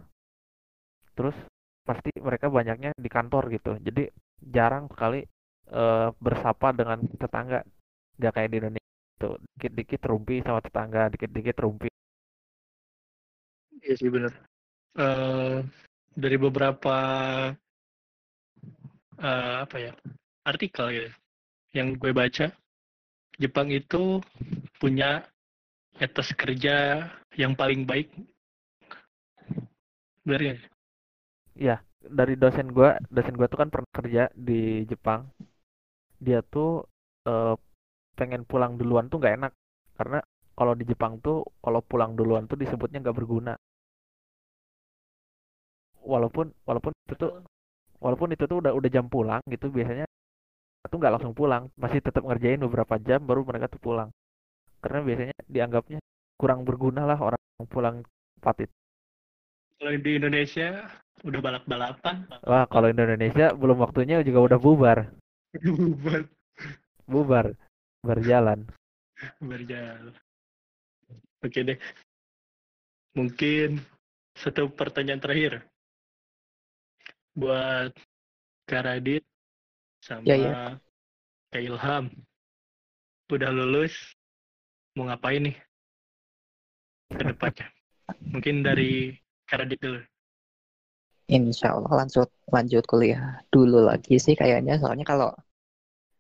[1.14, 1.36] terus
[1.84, 3.76] pasti mereka banyaknya di kantor gitu.
[3.80, 4.08] Jadi
[4.40, 5.20] jarang sekali
[5.70, 7.60] eh, bersapa dengan tetangga.
[8.18, 11.88] Nggak kayak di Indonesia tuh dikit-dikit rumpi sama tetangga, dikit-dikit rumpi.
[13.84, 14.32] Iya sih benar.
[14.94, 15.58] Eh
[16.14, 16.96] dari beberapa
[19.18, 19.92] eh, apa ya
[20.46, 21.10] artikel gitu
[21.74, 22.54] yang gue baca,
[23.42, 24.22] Jepang itu
[24.78, 25.26] punya
[25.98, 28.14] etos kerja yang paling baik.
[30.22, 30.70] Benar?
[31.58, 35.26] Ya, dari dosen gua, dosen gua tuh kan pernah kerja di Jepang.
[36.22, 36.86] Dia tuh
[37.26, 37.54] eh,
[38.14, 39.52] pengen pulang duluan tuh nggak enak
[39.98, 40.22] karena
[40.54, 43.58] kalau di Jepang tuh kalau pulang duluan tuh disebutnya nggak berguna.
[46.04, 47.32] Walaupun walaupun itu tuh
[47.98, 50.04] walaupun itu tuh udah udah jam pulang gitu biasanya
[50.84, 54.12] tuh nggak langsung pulang, masih tetap ngerjain beberapa jam baru mereka tuh pulang.
[54.84, 55.98] Karena biasanya dianggapnya
[56.36, 57.96] kurang berguna lah orang yang pulang
[58.38, 58.74] cepat itu.
[59.80, 60.68] Kalau di Indonesia
[61.24, 64.98] udah balap-balapan, Wah, kalau di Indonesia belum waktunya juga udah bubar,
[65.56, 66.22] bubar
[67.08, 67.46] bubar,
[68.04, 68.68] berjalan.
[69.40, 70.12] berjalan.
[71.40, 71.78] Oke deh.
[73.14, 73.80] Mungkin
[74.34, 75.64] satu pertanyaan terakhir
[77.34, 77.90] buat
[78.70, 79.26] Kak Radit
[80.00, 80.52] sama Ya, ya.
[81.50, 82.04] Kak Ilham.
[83.30, 83.94] Udah lulus,
[84.94, 85.56] mau ngapain nih
[87.10, 87.66] ke depannya?
[88.32, 89.14] Mungkin dari
[89.50, 90.00] Kak Radit dulu.
[91.24, 95.32] Insya Allah lanjut lanjut kuliah dulu lagi sih kayaknya soalnya kalau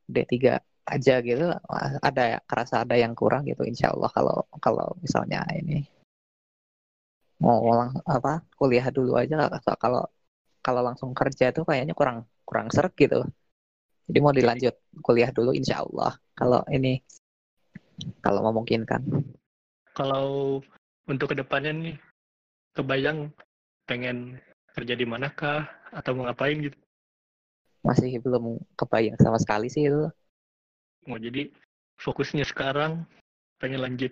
[0.08, 1.52] D3 aja gitu
[2.00, 5.84] ada kerasa ada yang kurang gitu Insya Allah kalau kalau misalnya ini
[7.36, 9.44] mau lang apa kuliah dulu aja
[9.76, 10.08] kalau
[10.64, 13.20] kalau langsung kerja tuh kayaknya kurang kurang seret gitu.
[14.08, 17.04] Jadi mau dilanjut kuliah dulu Insya Allah kalau ini
[18.24, 19.04] kalau memungkinkan.
[19.94, 20.58] Kalau
[21.06, 21.96] untuk ke depannya nih,
[22.74, 23.30] kebayang
[23.86, 24.42] pengen
[24.74, 26.74] kerja di manakah atau mau ngapain gitu?
[27.84, 30.08] masih belum kebayang sama sekali sih itu.
[31.04, 31.52] Mau jadi
[32.00, 33.04] fokusnya sekarang
[33.60, 34.10] pengen lanjut.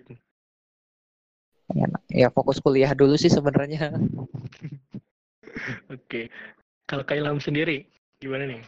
[1.73, 3.97] ya, ya fokus kuliah dulu sih sebenarnya
[5.95, 6.29] Oke.
[6.89, 7.87] Kalau Kak Ilham sendiri,
[8.19, 8.61] gimana nih?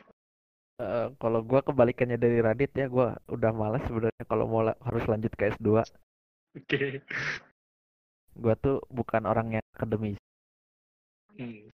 [0.75, 5.07] Eh, kalau gua kebalikannya dari Radit ya, gua udah malas sebenarnya kalau mau la- harus
[5.07, 5.87] lanjut ke S2.
[6.55, 6.99] Oke.
[8.35, 10.19] Gua tuh bukan orang yang akademis.
[11.39, 11.71] Hmm.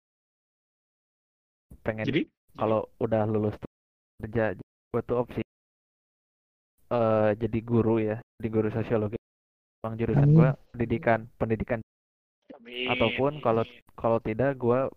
[1.87, 2.23] Pengen Jadi,
[2.59, 3.55] kalau udah lulus
[4.19, 4.59] kerja,
[4.91, 5.43] gua tuh opsi
[6.89, 9.19] eh jadi guru ya, jadi guru sosiologi.
[9.79, 10.35] Bang jurusan Amin.
[10.35, 11.79] gua pendidikan, pendidikan
[12.57, 12.99] amin.
[12.99, 13.63] ataupun kalau
[13.95, 14.91] kalau tidak gua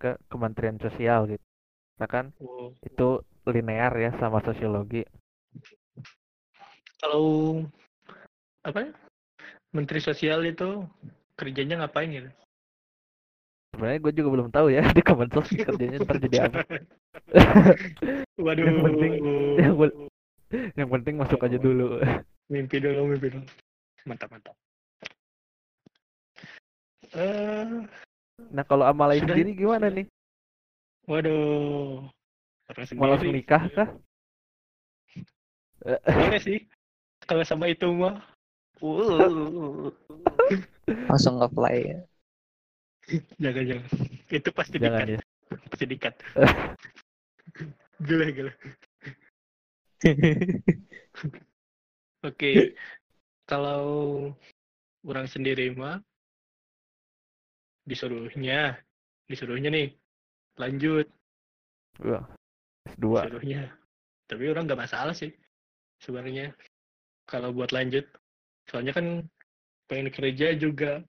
[0.00, 1.44] ke Kementerian Sosial gitu.
[2.00, 5.04] Nah kan Oh, itu linear ya sama sosiologi.
[7.00, 7.60] kalau
[8.64, 8.92] apa ya?
[9.72, 10.84] Menteri Sosial itu
[11.36, 12.30] kerjanya ngapain gitu?
[13.70, 16.66] sebenarnya gue juga belum tahu ya di Kemensos kerjanya ntar jadi apa
[18.44, 18.64] Waduh.
[18.66, 19.14] Yang penting-
[19.56, 19.74] yang
[20.74, 22.02] yang penting masuk aja dulu
[22.50, 23.46] mimpi dulu, mimpi dulu.
[24.10, 24.56] Mantap, mantap.
[27.14, 27.86] Eh,
[28.48, 30.06] nah kalau Amalai Sudah- sendiri gimana nih
[31.04, 32.06] waduh.
[32.94, 33.88] Mau langsung nikah kah
[36.06, 36.60] Boleh sih.
[37.24, 38.20] Kalau sama itu mah.
[38.84, 39.88] Uh,
[41.08, 42.04] Langsung nge-fly.
[43.40, 43.88] jangan jangan.
[44.28, 45.16] Itu pasti jangan dikat.
[45.16, 45.20] ya
[45.72, 46.14] Pasti dikat.
[48.04, 48.52] gila gila.
[52.28, 52.76] Oke.
[53.48, 53.82] Kalau
[55.02, 55.98] orang sendiri mah
[57.90, 58.78] disuruhnya,
[59.26, 59.90] disuruhnya nih
[60.54, 61.10] lanjut
[61.98, 62.24] Wah,
[62.86, 63.62] S2 disuruhnya.
[64.30, 65.34] Tapi orang nggak masalah sih
[65.98, 66.54] sebenarnya
[67.26, 68.06] kalau buat lanjut.
[68.70, 69.26] Soalnya kan
[69.90, 71.02] pengen kerja juga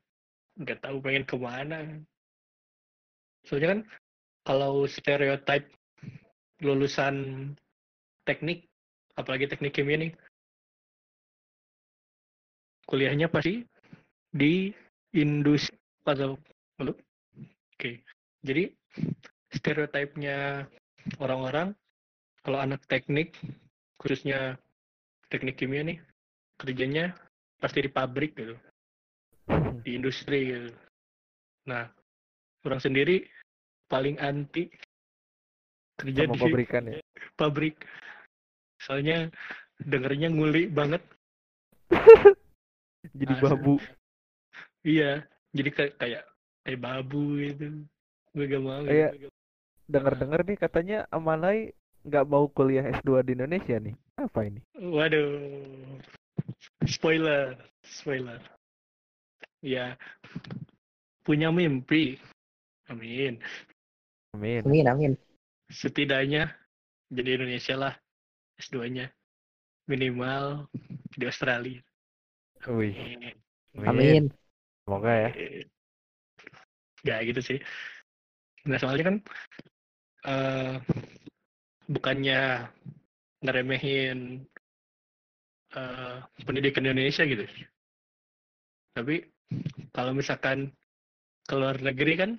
[0.57, 2.01] nggak tahu pengen ke mana.
[3.45, 3.79] Soalnya kan
[4.41, 5.69] kalau stereotip
[6.61, 7.15] lulusan
[8.25, 8.65] teknik,
[9.17, 10.11] apalagi teknik kimia nih,
[12.85, 13.65] kuliahnya pasti
[14.33, 14.73] di
[15.13, 16.37] industri atau
[16.79, 16.95] Halo?
[17.75, 18.05] Oke.
[18.45, 18.71] Jadi
[19.51, 20.69] stereotipnya
[21.19, 21.75] orang-orang
[22.45, 23.35] kalau anak teknik
[23.99, 24.55] khususnya
[25.27, 25.97] teknik kimia nih
[26.61, 27.13] kerjanya
[27.59, 28.55] pasti di pabrik gitu.
[29.83, 30.71] Di industri gitu.
[31.67, 31.89] Nah
[32.63, 33.25] orang sendiri
[33.89, 34.71] paling anti
[35.99, 36.99] kerja sama di pabrikan ya?
[37.39, 37.75] pabrik.
[38.81, 39.29] Soalnya
[39.81, 41.03] dengernya nguli banget.
[43.19, 43.43] Jadi Asli.
[43.43, 43.75] babu.
[44.87, 45.25] iya.
[45.51, 46.23] Jadi kayak kayak
[46.61, 47.85] kayak babu gitu
[48.31, 49.11] gue gak mau Iya.
[49.15, 49.27] gitu.
[49.91, 55.99] dengar-dengar nih katanya Amalai nggak mau kuliah S2 di Indonesia nih apa ini Waduh,
[56.89, 57.53] spoiler,
[57.85, 58.41] spoiler.
[59.61, 59.93] Ya,
[61.21, 62.17] punya mimpi.
[62.89, 63.37] Amin.
[64.33, 65.11] amin Amin, amin.
[65.69, 66.49] Setidaknya
[67.13, 67.93] jadi Indonesia lah
[68.57, 69.13] S2-nya.
[69.85, 70.65] Minimal
[71.13, 71.81] di Australia.
[72.65, 73.35] wih Amin.
[73.85, 74.23] Amin.
[74.85, 75.29] semoga ya
[77.07, 77.57] Ya gitu sih.
[78.69, 79.17] Nah soalnya kan
[80.21, 80.75] eh
[81.89, 82.69] bukannya
[83.41, 84.45] ngeremehin
[85.73, 87.45] eh, pendidikan Indonesia gitu.
[88.93, 89.15] Tapi
[89.95, 90.71] kalau misalkan
[91.47, 92.31] ke luar negeri kan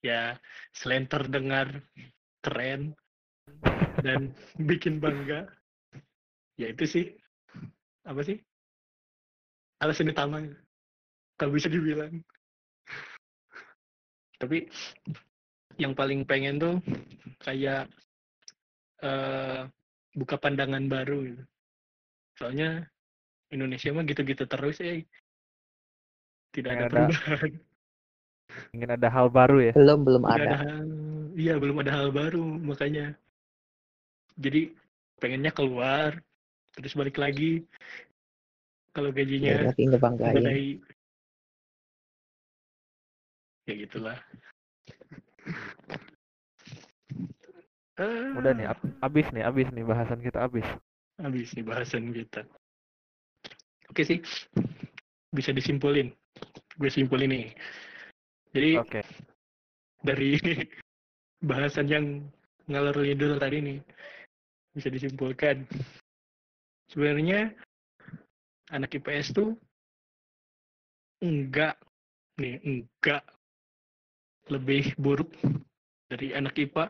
[0.00, 0.38] ya
[0.70, 1.82] selain terdengar
[2.40, 2.94] keren
[4.06, 5.50] dan bikin bangga
[6.54, 7.04] ya itu sih
[8.06, 8.38] apa sih
[9.82, 10.42] alasan utama
[11.34, 12.22] kalau bisa dibilang
[14.38, 14.70] tapi
[15.78, 16.74] yang paling pengen tuh
[17.42, 17.86] kayak
[18.98, 19.62] eh
[20.14, 21.42] buka pandangan baru gitu.
[22.38, 22.86] Soalnya
[23.54, 24.98] Indonesia mah gitu-gitu terus ya.
[26.54, 27.50] Tidak ada ada- perubahan.
[28.72, 30.48] ingin ada hal baru ya Belum, belum Tidak ada.
[30.48, 33.14] ada hal- iya belum ada hal baru makanya.
[34.38, 34.72] Jadi
[35.18, 36.18] pengennya keluar
[36.74, 37.66] terus balik lagi
[38.94, 40.42] kalau Ya, gajinya lagi ngebanggain.
[43.68, 44.16] Ya gitulah.
[48.38, 50.64] Udah nih ab- abis nih abis nih bahasan kita abis
[51.18, 52.46] habis nih bahasan kita.
[53.90, 54.22] Oke sih,
[55.34, 56.14] bisa disimpulin.
[56.78, 57.46] Gue simpulin nih.
[58.54, 59.02] Jadi oke
[60.00, 60.38] dari
[61.50, 62.06] bahasan yang
[62.70, 63.78] ngalor ngidul tadi nih
[64.72, 65.66] bisa disimpulkan
[66.92, 67.50] sebenarnya
[68.70, 69.58] anak IPS tuh
[71.18, 71.74] enggak
[72.38, 73.24] nih enggak
[74.48, 75.30] lebih buruk
[76.08, 76.88] dari anak IPA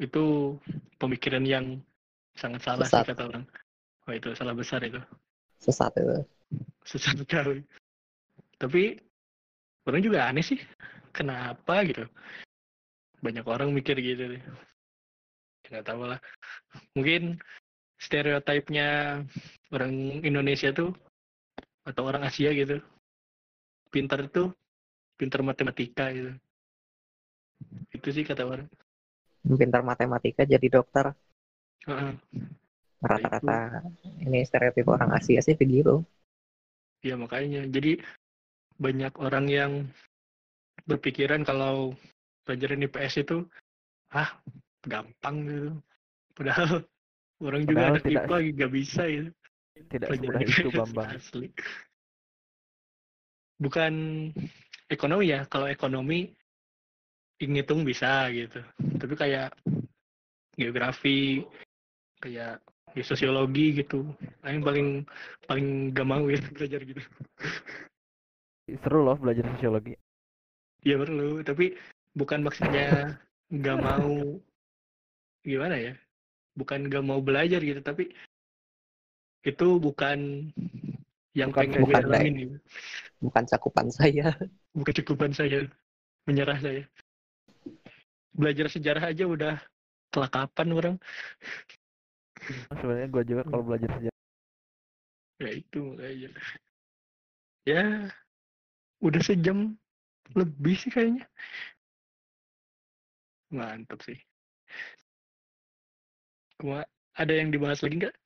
[0.00, 0.56] itu
[0.96, 1.66] pemikiran yang
[2.34, 3.12] sangat salah sih Sesat.
[3.14, 3.44] kata orang
[4.08, 4.98] oh itu salah besar itu
[5.60, 6.24] Sesat itu.
[6.88, 7.60] sesat sekali.
[8.56, 8.96] Tapi
[9.84, 10.56] orang juga aneh sih,
[11.12, 12.08] kenapa gitu?
[13.20, 14.42] Banyak orang mikir gitu deh.
[15.68, 16.18] Nggak tahu lah.
[16.96, 17.36] Mungkin
[18.00, 19.20] stereotipnya
[19.68, 20.96] orang Indonesia tuh
[21.84, 22.80] atau orang Asia gitu,
[23.92, 24.56] pintar tuh
[25.20, 26.32] pintar matematika gitu.
[27.92, 28.64] Itu sih kata orang.
[29.44, 31.12] Pintar matematika jadi dokter.
[33.00, 33.84] Rata-rata
[34.24, 36.00] ini stereotip orang Asia sih begitu.
[37.04, 37.68] Iya makanya.
[37.68, 38.00] Jadi
[38.80, 39.72] banyak orang yang
[40.88, 41.92] berpikiran kalau
[42.48, 43.44] pelajaran IPS itu
[44.12, 44.40] ah
[44.84, 45.70] gampang gitu.
[46.32, 46.84] Padahal
[47.46, 49.30] orang juga Padahal anak tidak- IPA nggak bisa gitu.
[49.88, 51.48] tidak Pelajaran semudah itu Bambang Asli.
[53.60, 53.94] Bukan
[54.90, 55.46] ekonomi ya.
[55.46, 56.28] Kalau ekonomi
[57.40, 58.60] ngitung bisa gitu.
[59.00, 59.54] Tapi kayak
[60.58, 61.46] geografi,
[62.20, 62.60] kayak
[62.92, 64.04] ya, sosiologi gitu.
[64.44, 64.88] Yang paling
[65.48, 67.00] paling gak mau ya belajar gitu.
[68.78, 69.98] seru loh belajar sosiologi
[70.86, 71.74] ya perlu tapi
[72.16, 73.18] bukan maksudnya
[73.50, 74.38] nggak mau
[75.42, 75.92] gimana ya
[76.54, 78.12] bukan nggak mau belajar gitu tapi
[79.44, 80.50] itu bukan
[81.36, 82.02] yang Bukan pengen bukan
[82.34, 82.56] gitu.
[83.22, 84.34] bukan cakupan saya.
[84.74, 85.66] Bukan cukupan saya.
[86.26, 86.82] Menyerah saya.
[88.34, 89.54] Belajar sejarah aja udah
[90.10, 90.96] kelakapan orang.
[92.80, 94.18] Sebenarnya gue juga kalau belajar sejarah
[95.40, 96.30] ya itu makanya.
[97.64, 97.82] Ya
[99.00, 99.72] udah sejam
[100.36, 101.24] lebih sih kayaknya.
[103.50, 104.20] Mantap sih.
[106.60, 106.84] Cuma
[107.16, 108.16] ada yang dibahas lagi nggak?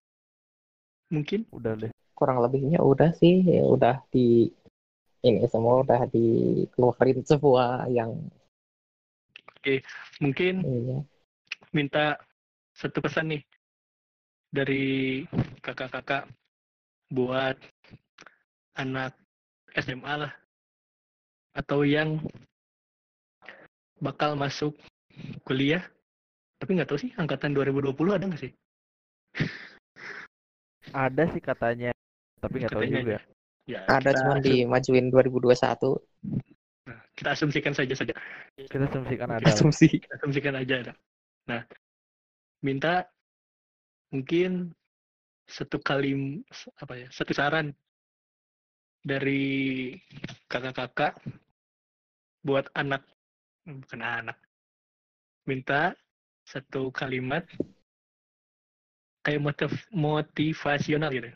[1.14, 1.46] Mungkin?
[1.54, 1.93] Udah deh
[2.24, 4.48] kurang lebihnya udah sih ya udah di
[5.20, 8.16] ini semua udah dikeluarin semua yang
[10.24, 11.04] mungkin ini
[11.76, 12.16] minta
[12.72, 13.42] satu pesan nih
[14.48, 15.20] dari
[15.60, 16.24] kakak-kakak
[17.12, 17.60] buat
[18.80, 19.12] anak
[19.76, 20.32] SMA lah
[21.52, 22.24] atau yang
[24.00, 24.72] bakal masuk
[25.44, 25.84] kuliah
[26.56, 28.52] tapi nggak tahu sih angkatan 2020 ada nggak sih?
[30.96, 31.92] Ada sih katanya
[32.44, 33.18] tapi nggak tahu juga.
[33.64, 35.96] ya ada asum- dimajuin 2021
[36.84, 38.12] nah, kita asumsikan saja saja.
[38.60, 39.88] Kita asumsikan ada asumsi.
[40.04, 40.92] Kita asumsikan aja ada.
[41.48, 41.64] Nah
[42.60, 43.08] minta
[44.12, 44.76] mungkin
[45.48, 46.44] satu kali
[46.80, 47.72] apa ya satu saran
[49.04, 49.92] dari
[50.48, 51.16] kakak-kakak
[52.44, 53.00] buat anak
[53.64, 54.36] bukan anak.
[55.48, 55.96] Minta
[56.44, 57.48] satu kalimat
[59.24, 61.32] kayak motiv motivasional gitu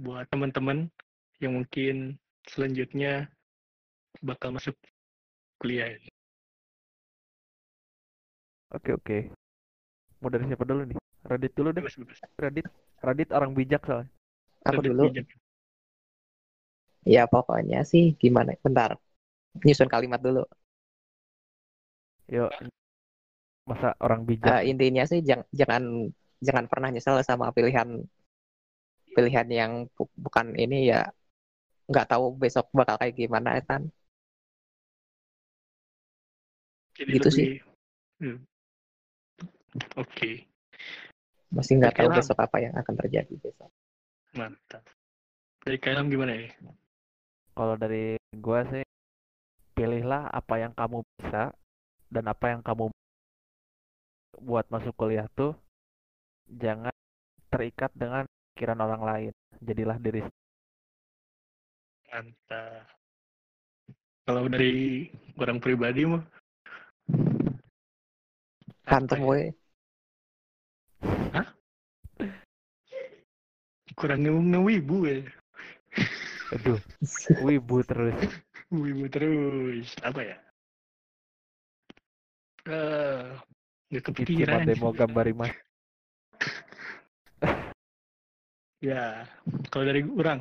[0.00, 0.88] buat teman-teman
[1.44, 2.16] yang mungkin
[2.48, 3.28] selanjutnya
[4.24, 4.72] bakal masuk
[5.60, 5.92] kuliah.
[8.72, 9.18] Oke oke.
[10.24, 10.96] Mau dari siapa dulu nih?
[11.28, 11.84] Radit dulu deh.
[11.84, 12.18] Bebas, bebas.
[12.40, 12.66] Radit
[13.04, 14.08] Radit orang bijak soalnya.
[14.64, 15.12] Aku dulu.
[15.12, 15.28] bijak.
[17.04, 18.56] ya pokoknya sih gimana?
[18.60, 18.96] Bentar.
[19.64, 20.44] Nyusun kalimat dulu.
[22.32, 22.52] Yuk
[23.70, 24.64] masa orang bijak?
[24.64, 25.82] Eh, intinya sih jangan jangan
[26.42, 28.02] jangan pernah nyesel sama pilihan
[29.10, 31.10] pilihan yang bu- bukan ini ya
[31.86, 33.90] nggak tahu besok bakal kayak gimana kan
[36.94, 37.46] Jadi Gitu sih.
[37.48, 37.64] lebih-
[38.20, 38.38] Hmm.
[39.96, 40.44] Oke,
[41.48, 43.70] masih nggak tahu besok apa yang akan terjadi besok
[44.30, 44.84] mantap.
[45.64, 46.50] Dari kalian gimana ya?
[47.50, 48.84] kalau dari gua sih
[49.72, 51.52] pilihlah apa yang kamu bisa
[52.08, 52.88] dan apa yang kamu
[54.40, 55.52] buat masuk kuliah tuh
[56.46, 56.92] jangan
[57.48, 58.24] terikat dengan
[58.54, 59.32] pikiran orang lain
[59.62, 60.22] jadilah diri
[62.10, 62.90] Mantap.
[64.26, 65.06] Kalau dari
[65.38, 66.22] orang pribadi mah
[68.90, 69.22] ya?
[69.22, 69.54] we
[73.94, 75.22] kurang ngewibu ya.
[76.50, 76.80] aduh
[77.46, 78.18] wibu terus
[78.70, 79.98] Wibu terus.
[80.06, 80.36] Apa ya?
[82.70, 83.34] Eh,
[83.90, 84.62] nggak Ichi kepikiran.
[84.62, 85.50] demo gambari mas
[88.80, 89.28] Ya,
[89.68, 90.40] kalau dari orang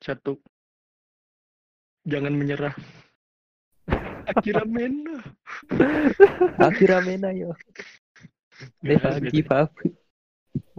[0.00, 0.40] satu
[2.08, 2.72] jangan menyerah.
[4.32, 5.04] Akhirnya men.
[6.56, 7.52] akhirnya mena yo.
[8.80, 9.68] Never give up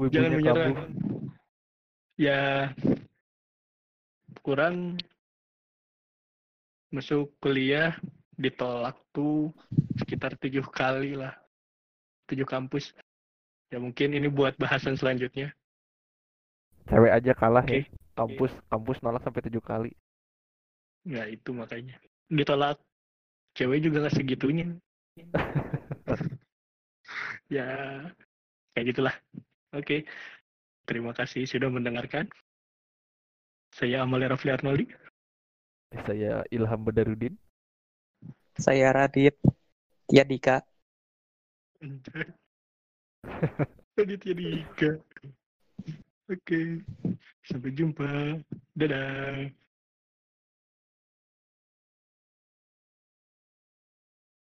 [0.10, 0.74] jangan menyerah.
[0.74, 0.84] Kamu
[2.18, 2.72] ya
[4.42, 4.98] kurang.
[6.90, 7.98] Masuk kuliah
[8.38, 9.54] ditolak tuh
[10.02, 11.38] sekitar tujuh kali lah.
[12.26, 12.90] Tujuh kampus.
[13.70, 15.54] Ya mungkin ini buat bahasan selanjutnya
[16.90, 17.84] cewek aja kalah ya.
[17.84, 17.90] Oke.
[18.14, 19.92] kampus kampus nolak sampai tujuh kali.
[21.04, 21.98] Ya itu makanya.
[22.30, 22.80] Ditolak.
[23.54, 24.68] Cewek juga nggak segitunya.
[27.52, 27.68] Ya
[28.74, 29.14] kayak gitulah.
[29.76, 30.08] Oke.
[30.88, 32.26] Terima kasih sudah mendengarkan.
[33.76, 34.86] Saya Amalia Rafli Arnoldi.
[36.08, 37.36] Saya Ilham Badarudin.
[38.58, 39.38] Saya Radit
[40.10, 40.62] ya Dika
[44.00, 44.90] Aditya Dika.
[46.32, 46.80] Oke,
[47.44, 48.40] sampai jumpa.
[48.76, 49.62] Dadah.